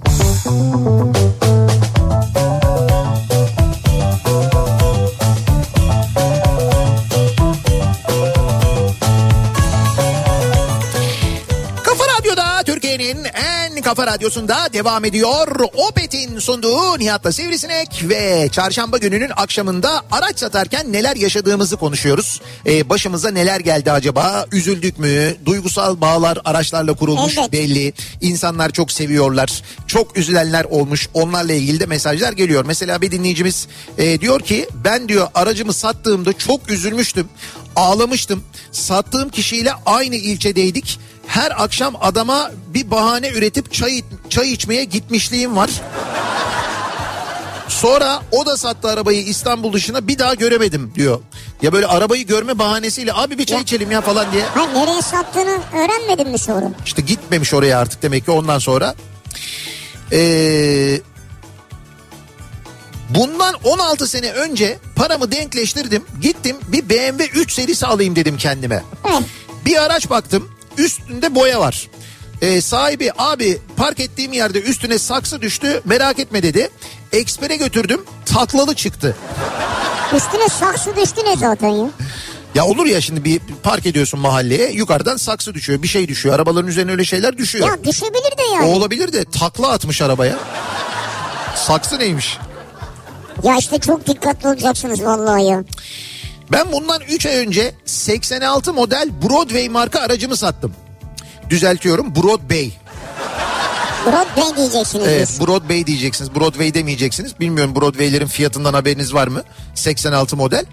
[13.96, 15.60] kafa radyosunda devam ediyor.
[15.74, 22.42] Opet'in sunduğu Nihat'la Sivrisinek ve çarşamba gününün akşamında araç satarken neler yaşadığımızı konuşuyoruz.
[22.66, 24.46] Ee, başımıza neler geldi acaba?
[24.52, 25.36] Üzüldük mü?
[25.46, 27.52] Duygusal bağlar araçlarla kurulmuş Evet.
[27.52, 27.94] belli.
[28.22, 29.64] İnsanlar çok seviyorlar.
[29.88, 31.10] Çok üzülenler olmuş.
[31.14, 32.66] Onlarla ilgili de mesajlar geliyor.
[32.66, 33.68] Mesela bir dinleyicimiz
[33.98, 37.30] e, diyor ki ben diyor aracımı sattığımda çok üzülmüştüm.
[37.76, 38.44] Ağlamıştım.
[38.72, 41.00] Sattığım kişiyle aynı ilçedeydik.
[41.28, 45.70] Her akşam adama bir bahane üretip çay çay içmeye gitmişliğim var.
[47.68, 51.20] Sonra o da sattı arabayı İstanbul dışına bir daha göremedim diyor.
[51.62, 54.44] Ya böyle arabayı görme bahanesiyle abi bir çay içelim ya falan diye.
[54.44, 56.72] Ha nereye sattığını öğrenmedin mi sonra?
[56.86, 58.96] İşte gitmemiş oraya artık demek ki ondan sonra.
[60.12, 61.00] Ee,
[63.10, 66.04] bundan 16 sene önce paramı denkleştirdim.
[66.22, 68.84] Gittim bir BMW 3 serisi alayım dedim kendime.
[69.06, 69.24] Evet.
[69.66, 71.90] Bir araç baktım üstünde boya var.
[72.42, 76.70] Ee, sahibi abi park ettiğim yerde üstüne saksı düştü merak etme dedi.
[77.12, 79.16] Ekspere götürdüm taklalı çıktı.
[80.16, 81.86] Üstüne saksı düştü ne zaten ya?
[82.56, 86.36] Ya olur ya şimdi bir park ediyorsun mahalleye yukarıdan saksı düşüyor bir şey düşüyor.
[86.36, 87.68] Arabaların üzerine öyle şeyler düşüyor.
[87.68, 88.66] Ya düşebilir de O yani.
[88.66, 90.36] olabilir de takla atmış arabaya.
[91.56, 92.38] Saksı neymiş?
[93.44, 95.64] Ya işte çok dikkatli olacaksınız vallahi ya.
[96.54, 100.74] Ben bundan 3 ay önce 86 model Broadway marka aracımı sattım.
[101.50, 102.72] Düzeltiyorum Broadway.
[104.06, 105.48] Broadway diyeceksiniz Evet biz.
[105.48, 106.36] Broadway diyeceksiniz.
[106.36, 107.40] Broadway demeyeceksiniz.
[107.40, 109.44] Bilmiyorum Broadway'lerin fiyatından haberiniz var mı?
[109.76, 110.66] 86 model.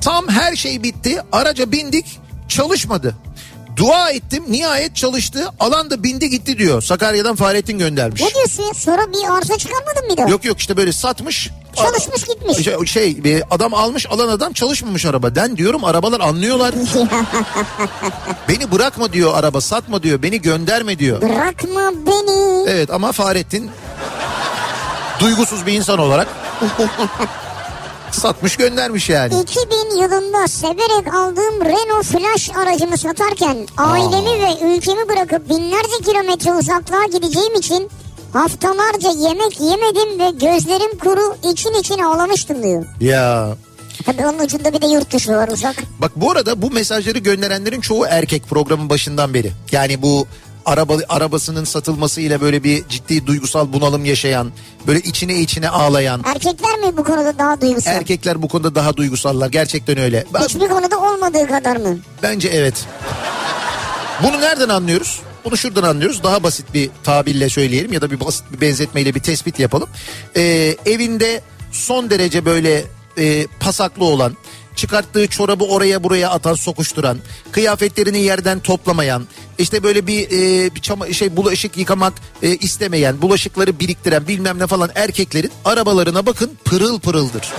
[0.00, 1.22] Tam her şey bitti.
[1.32, 3.16] Araca bindik çalışmadı.
[3.76, 5.48] Dua ettim nihayet çalıştı.
[5.60, 6.82] Alan da bindi gitti diyor.
[6.82, 8.22] Sakarya'dan Fahrettin göndermiş.
[8.22, 8.74] Ne diyorsun ya?
[8.74, 10.28] Sonra bir arıza çıkarmadın bir daha?
[10.28, 11.50] Yok yok işte böyle satmış.
[11.76, 12.64] Çalışmış gitmiş.
[12.64, 15.34] Şey, şey e, adam almış alan adam çalışmamış araba.
[15.36, 16.74] Ben diyorum arabalar anlıyorlar.
[18.48, 21.22] beni bırakma diyor araba satma diyor beni gönderme diyor.
[21.22, 22.70] Bırakma beni.
[22.70, 23.70] Evet ama Fahrettin
[25.20, 26.28] duygusuz bir insan olarak
[28.22, 29.34] satmış göndermiş yani.
[29.40, 37.04] 2000 yılında severek aldığım Renault Flash aracımı satarken ailemi ve ülkemi bırakıp binlerce kilometre uzaklığa
[37.04, 37.90] gideceğim için
[38.32, 42.84] haftalarca yemek yemedim ve gözlerim kuru için için ağlamıştım diyor.
[43.00, 43.56] Ya
[44.06, 45.76] Tabii onun ucunda bir de yurt dışı var uzak.
[46.00, 49.52] bak bu arada bu mesajları gönderenlerin çoğu erkek programın başından beri.
[49.72, 50.26] Yani bu
[50.66, 54.52] araba arabasının satılmasıyla böyle bir ciddi duygusal bunalım yaşayan,
[54.86, 57.92] böyle içine içine ağlayan Erkekler mi bu konuda daha duygusal?
[57.92, 59.50] erkekler bu konuda daha duygusallar.
[59.50, 60.24] Gerçekten öyle.
[60.34, 61.98] Ben- Hiçbir konuda olmadığı kadar mı?
[62.22, 62.74] Bence evet.
[64.22, 65.20] Bunu nereden anlıyoruz?
[65.44, 66.22] Bunu şuradan anlıyoruz.
[66.22, 69.88] Daha basit bir tabirle söyleyelim ya da bir basit bir benzetmeyle bir tespit yapalım.
[70.36, 71.40] Ee, evinde
[71.72, 72.84] son derece böyle
[73.18, 74.36] e, pasaklı olan,
[74.76, 77.18] çıkarttığı çorabı oraya buraya atan, sokuşturan,
[77.52, 79.26] kıyafetlerini yerden toplamayan,
[79.58, 82.12] işte böyle bir, e, bir çama, şey bulaşık yıkamak
[82.42, 87.52] e, istemeyen, bulaşıkları biriktiren bilmem ne falan erkeklerin arabalarına bakın pırıl pırıldır.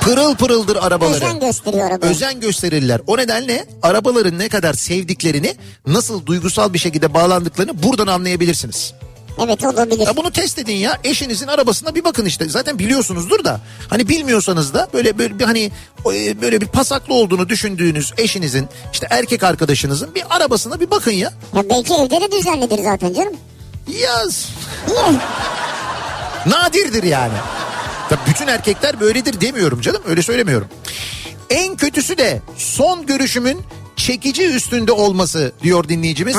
[0.00, 2.06] Pırıl pırıldır arabaları Özen gösteriyor araba.
[2.06, 3.00] özen gösterirler.
[3.06, 5.54] O nedenle arabaların ne kadar sevdiklerini,
[5.86, 8.94] nasıl duygusal bir şekilde bağlandıklarını buradan anlayabilirsiniz.
[9.38, 10.06] Evet olabilir.
[10.06, 10.98] Ya bunu test edin ya.
[11.04, 12.48] Eşinizin arabasına bir bakın işte.
[12.48, 13.60] Zaten biliyorsunuzdur da.
[13.88, 15.70] Hani bilmiyorsanız da böyle böyle bir hani
[16.14, 21.32] e, böyle bir pasaklı olduğunu düşündüğünüz eşinizin işte erkek arkadaşınızın bir arabasına bir bakın ya.
[21.56, 23.34] Ya belki evde de düzenlidir zaten canım.
[23.88, 24.48] Yaz.
[24.88, 25.20] Niye?
[26.46, 27.34] Nadirdir yani.
[28.08, 30.68] Tabii bütün erkekler böyledir demiyorum canım öyle söylemiyorum.
[31.50, 33.60] En kötüsü de son görüşümün
[34.00, 36.36] çekici üstünde olması diyor dinleyicimiz.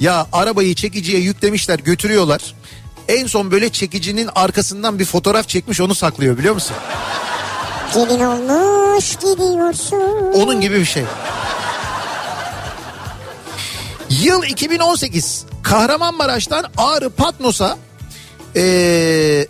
[0.00, 2.54] Ya arabayı çekiciye yüklemişler götürüyorlar.
[3.08, 6.76] En son böyle çekicinin arkasından bir fotoğraf çekmiş onu saklıyor biliyor musun?
[7.94, 10.32] Gelin olmuş gidiyorsun.
[10.34, 11.04] Onun gibi bir şey.
[14.10, 15.44] Yıl 2018.
[15.62, 17.78] Kahramanmaraş'tan Ağrı Patnos'a
[18.56, 19.46] ee,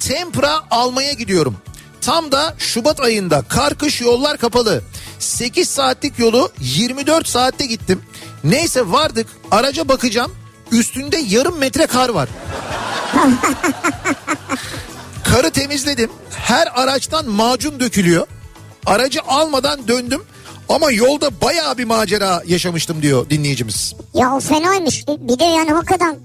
[0.00, 1.56] tempra almaya gidiyorum.
[2.00, 4.82] Tam da Şubat ayında kar kış yollar kapalı.
[5.22, 8.02] 8 saatlik yolu 24 saatte gittim.
[8.44, 10.32] Neyse vardık araca bakacağım
[10.72, 12.28] üstünde yarım metre kar var.
[15.24, 16.10] Karı temizledim.
[16.30, 18.26] Her araçtan macun dökülüyor.
[18.86, 20.22] Aracı almadan döndüm.
[20.68, 23.94] Ama yolda bayağı bir macera yaşamıştım diyor dinleyicimiz.
[24.14, 25.04] Ya o fenaymış.
[25.08, 26.18] Bir de yani hakikaten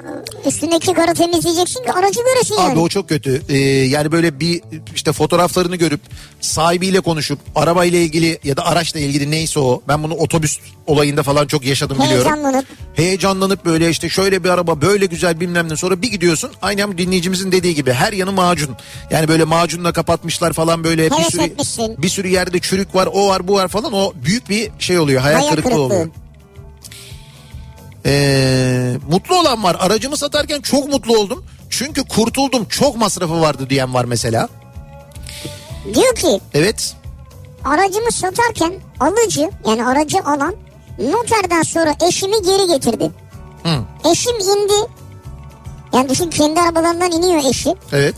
[0.46, 2.72] üstündeki karı temizleyeceksin ki aracı göresin yani.
[2.72, 3.42] Abi o çok kötü.
[3.50, 4.62] Ee, yani böyle bir
[4.96, 6.02] işte fotoğraflarını görüp
[6.42, 9.82] sahibiyle konuşup arabayla ilgili ya da araçla ilgili neyse o.
[9.88, 12.32] Ben bunu otobüs olayında falan çok yaşadım biliyorum.
[12.32, 12.66] Heyecanlanıp.
[12.96, 16.52] Heyecanlanıp böyle işte şöyle bir araba böyle güzel bilmem ne sonra bir gidiyorsun.
[16.62, 18.76] Aynen dinleyicimizin dediği gibi her yanı macun.
[19.12, 22.02] Yani böyle macunla kapatmışlar falan böyle bir sürü, etmişsin.
[22.02, 25.22] bir sürü yerde çürük var o var bu var falan o büyük bir şey oluyor
[25.22, 25.84] hayal, Hayal kırıklığı kırıklığı.
[25.84, 26.08] oluyor.
[28.06, 29.78] Ee, mutlu olan var.
[29.80, 31.46] Aracımı satarken çok mutlu oldum.
[31.70, 32.66] Çünkü kurtuldum.
[32.66, 34.50] Çok masrafı vardı diyen var mesela.
[35.94, 36.96] Diyor ki Evet.
[37.66, 40.56] aracımı satarken alıcı yani aracı alan
[41.00, 43.12] noterden sonra eşimi geri getirdi.
[43.64, 44.10] Hı.
[44.12, 44.74] Eşim indi.
[45.94, 47.76] Yani düşün kendi arabalarından iniyor eşi.
[47.94, 48.16] Evet.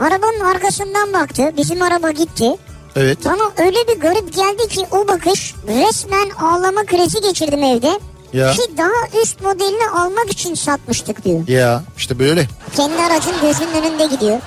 [0.00, 1.52] Arabanın arkasından baktı.
[1.56, 2.50] Bizim araba gitti.
[2.96, 3.18] Evet.
[3.24, 8.00] Bana öyle bir garip geldi ki o bakış resmen ağlama krizi geçirdim evde.
[8.32, 8.52] Ya.
[8.52, 11.48] Ki daha üst modelini almak için satmıştık diyor.
[11.48, 12.48] Ya işte böyle.
[12.76, 14.38] Kendi aracın gözünün önünde gidiyor.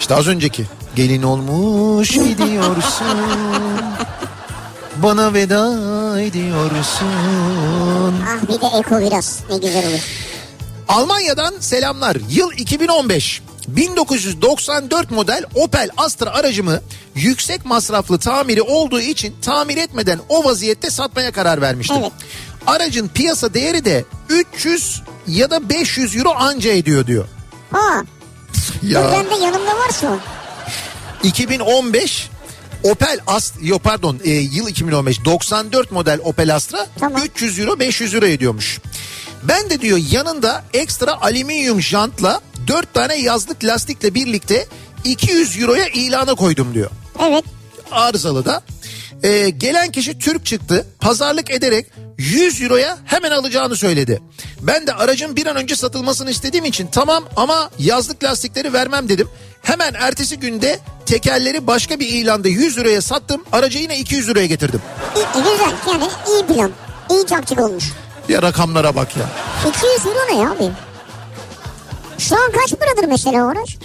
[0.00, 0.66] İşte az önceki.
[0.98, 3.18] Gelin olmuş gidiyorsun.
[4.96, 5.66] Bana veda
[6.20, 7.06] ediyorsun.
[8.28, 10.00] Ah bir de eko biraz ne güzel olur.
[10.88, 12.16] Almanya'dan selamlar.
[12.30, 13.42] Yıl 2015.
[13.68, 16.80] 1994 model Opel Astra aracımı
[17.14, 21.96] yüksek masraflı tamiri olduğu için tamir etmeden o vaziyette satmaya karar vermiştim.
[22.00, 22.12] Evet.
[22.66, 27.24] Aracın piyasa değeri de 300 ya da 500 euro anca ediyor diyor.
[27.72, 28.02] Ha
[28.82, 29.12] Ya.
[29.12, 30.18] ben de yanımda var şu an.
[31.22, 32.30] 2015
[32.82, 37.22] Opel Astra, yok pardon e, yıl 2015 94 model Opel Astra Tamam.
[37.24, 38.78] 300 euro 500 euro ediyormuş.
[39.42, 44.66] Ben de diyor yanında ekstra alüminyum jantla 4 tane yazlık lastikle birlikte
[45.04, 46.90] 200 euroya ilana koydum diyor.
[47.28, 47.44] Evet.
[47.90, 48.62] Arızalı da.
[49.22, 51.86] E, gelen kişi Türk çıktı pazarlık ederek
[52.18, 54.22] 100 euroya hemen alacağını söyledi.
[54.60, 59.28] Ben de aracın bir an önce satılmasını istediğim için tamam ama yazlık lastikleri vermem dedim.
[59.62, 63.44] Hemen ertesi günde tekerleri başka bir ilanda 100 liraya sattım.
[63.52, 64.82] Aracı yine 200 liraya getirdim.
[65.16, 66.70] İyi, güzel yani iyi plan.
[67.10, 67.84] İyi taktik olmuş.
[68.28, 69.24] Ya rakamlara bak ya.
[69.68, 70.72] 200 euro ne ya abi?
[72.18, 73.76] Şu an kaç paradır mesela o araç?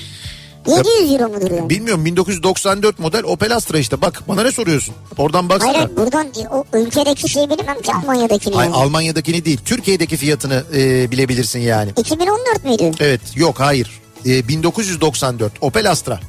[0.68, 1.70] 700 euro mudur yani?
[1.70, 4.01] Bilmiyorum 1994 model Opel Astra işte.
[4.01, 4.95] Bak bana ne soruyorsun?
[5.18, 5.74] Oradan baksana.
[5.74, 8.55] Hayır hayır, buradan o ülkedeki şeyi bilemem ki Almanya'dakini.
[8.55, 8.76] Ay, yani.
[8.76, 11.91] Almanya'dakini değil Türkiye'deki fiyatını e, bilebilirsin yani.
[11.97, 12.91] 2014 müydü?
[12.99, 14.01] Evet yok hayır.
[14.26, 16.20] E, 1994 Opel Astra.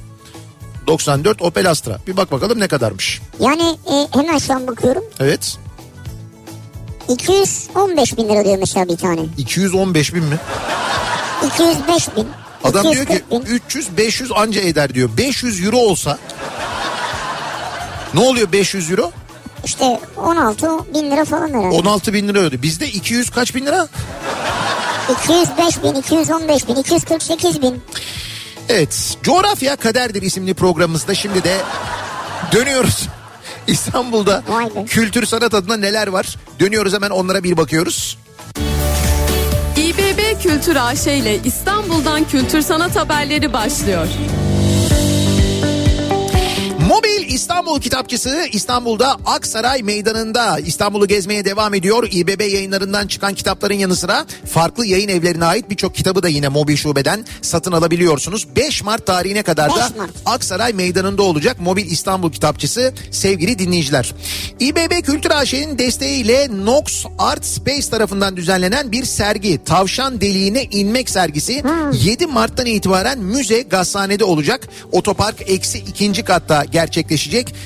[0.87, 1.99] 94 Opel Astra.
[2.07, 3.21] Bir bak bakalım ne kadarmış.
[3.41, 5.05] Yani e, hemen şu an bakıyorum.
[5.21, 5.57] Evet.
[7.09, 9.21] 215 bin lira diyor mesela bir tane.
[9.39, 10.39] 215 bin mi?
[11.47, 12.27] 205 bin.
[12.65, 13.55] Adam diyor ki 240 bin.
[13.55, 15.11] 300 500 anca eder diyor.
[15.17, 16.19] 500 euro olsa
[18.15, 19.13] ne oluyor 500 euro?
[19.65, 21.77] İşte 16 bin lira falan herhalde.
[21.77, 22.63] 16 bin lira ödü.
[22.63, 23.89] Bizde 200 kaç bin lira?
[25.25, 27.83] 205 bin, 215 bin, 248 bin.
[28.69, 29.17] Evet.
[29.23, 31.57] Coğrafya Kaderdir isimli programımızda şimdi de
[32.53, 33.09] dönüyoruz.
[33.67, 34.43] İstanbul'da
[34.87, 36.37] kültür sanat adına neler var?
[36.61, 38.19] Dönüyoruz hemen onlara bir bakıyoruz.
[40.43, 44.07] Kültür AŞ ile İstanbul'dan kültür sanat haberleri başlıyor.
[47.35, 52.09] İstanbul Kitapçısı İstanbul'da Aksaray Meydanı'nda İstanbul'u gezmeye devam ediyor.
[52.13, 56.77] İBB yayınlarından çıkan kitapların yanı sıra farklı yayın evlerine ait birçok kitabı da yine mobil
[56.77, 58.47] şubeden satın alabiliyorsunuz.
[58.57, 60.11] 5 Mart tarihine kadar da 5 Mart.
[60.27, 64.15] Aksaray Meydanı'nda olacak Mobil İstanbul Kitapçısı sevgili dinleyiciler.
[64.61, 71.63] İBB Kültür AŞ'nin desteğiyle Nox Art Space tarafından düzenlenen bir sergi Tavşan Deliğine İnmek sergisi
[71.93, 74.69] 7 Mart'tan itibaren müze gazhanede olacak.
[74.93, 77.24] Otopark eksi ikinci katta gerçekleşecek.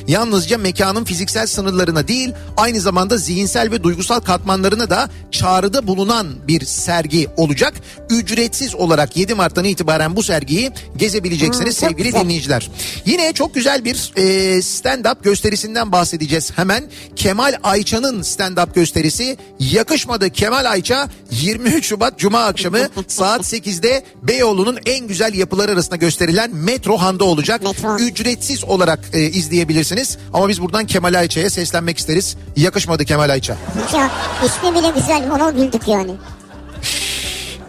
[0.09, 6.65] Yalnızca mekanın fiziksel sınırlarına değil aynı zamanda zihinsel ve duygusal katmanlarına da çağrıda bulunan bir
[6.65, 7.75] sergi olacak.
[8.11, 12.21] Ücretsiz olarak 7 Mart'tan itibaren bu sergiyi gezebileceksiniz Hmm, sevgili güzel.
[12.25, 12.71] dinleyiciler.
[13.07, 14.23] Yine çok güzel bir e,
[14.59, 16.85] stand-up gösterisinden bahsedeceğiz hemen.
[17.17, 22.79] Kemal Ayça'nın stand-up gösterisi Yakışmadı Kemal Ayça 23 Şubat Cuma akşamı
[23.09, 27.63] saat 8'de Beyoğlu'nun en güzel yapılar arasında gösterilen Metro Han'da olacak.
[27.63, 27.97] Metro.
[27.99, 29.99] Ücretsiz olarak e, izleyeceksiniz.
[29.99, 30.19] izleyebilirsiniz.
[30.35, 32.37] Ama biz buradan Kemal Ayça'ya seslenmek isteriz.
[32.57, 33.57] Yakışmadı Kemal Ayça.
[33.95, 34.11] Ya
[34.45, 36.15] ismi bile güzel ona güldük yani.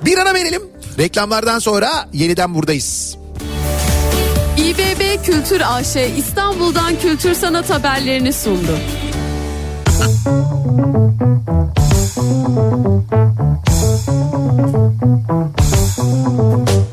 [0.05, 0.61] Bir ara verelim.
[0.97, 3.17] Reklamlardan sonra yeniden buradayız.
[4.57, 8.77] İBB Kültür AŞ İstanbul'dan kültür sanat haberlerini sundu.
[15.99, 16.88] Çarşamba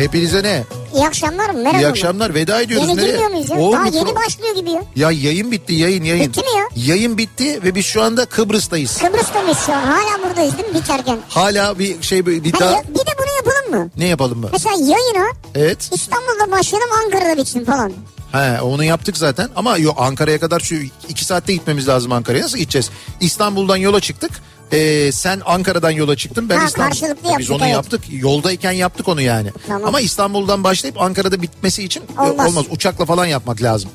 [0.00, 0.64] Hepinize ne?
[0.94, 1.58] iyi akşamlar mı?
[1.62, 1.82] Merhaba.
[1.82, 2.34] İyi akşamlar.
[2.34, 2.88] Veda ediyoruz.
[2.88, 3.10] Yeni Nereye?
[3.10, 3.58] girmiyor muyuz ya?
[3.58, 4.82] Oğlum Daha yeni pro- başlıyor gibi ya.
[4.96, 6.26] Ya yayın bitti yayın yayın.
[6.26, 6.64] Bitti mi ya?
[6.94, 8.98] Yayın bitti ve biz şu anda Kıbrıs'tayız.
[8.98, 9.82] Kıbrıs'ta mıyız şu an?
[9.82, 11.18] Hala buradayız değil mi biterken?
[11.28, 13.90] Hala bir şey bir Hani daha bir de bunu yapalım mı?
[13.96, 14.48] ne yapalım mı?
[14.52, 15.90] Mesela yayına Evet.
[15.92, 17.92] İstanbul'da başlayalım Ankara'da bitsin falan.
[18.32, 20.74] He onu yaptık zaten ama yok Ankara'ya kadar şu
[21.08, 22.44] iki saatte gitmemiz lazım Ankara'ya.
[22.44, 22.90] Nasıl gideceğiz?
[23.20, 24.30] İstanbul'dan yola çıktık.
[24.72, 26.48] Ee, sen Ankara'dan yola çıktın.
[26.48, 26.88] Ben Ha, İstanbul.
[26.90, 27.72] karşılıklı Biz onu evet.
[27.74, 28.00] yaptık.
[28.10, 29.50] Yoldayken yaptık onu yani.
[29.66, 29.88] Tamam.
[29.88, 32.48] Ama İstanbul'dan başlayıp Ankara'da bitmesi için e, Olmaz.
[32.48, 32.64] olmaz.
[32.70, 33.90] Uçakla falan yapmak lazım.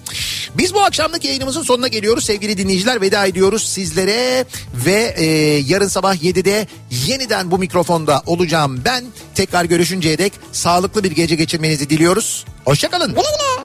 [0.58, 3.02] Biz bu akşamlık yayınımızın sonuna geliyoruz sevgili dinleyiciler.
[3.02, 4.46] Veda ediyoruz sizlere
[4.86, 5.26] ve e,
[5.68, 6.68] yarın sabah 7'de
[7.08, 9.06] yeniden bu mikrofonda olacağım ben.
[9.36, 12.46] Tekrar görüşünceye dek sağlıklı bir gece geçirmenizi diliyoruz.
[12.66, 13.10] Hoşçakalın.
[13.10, 13.46] Güle güle.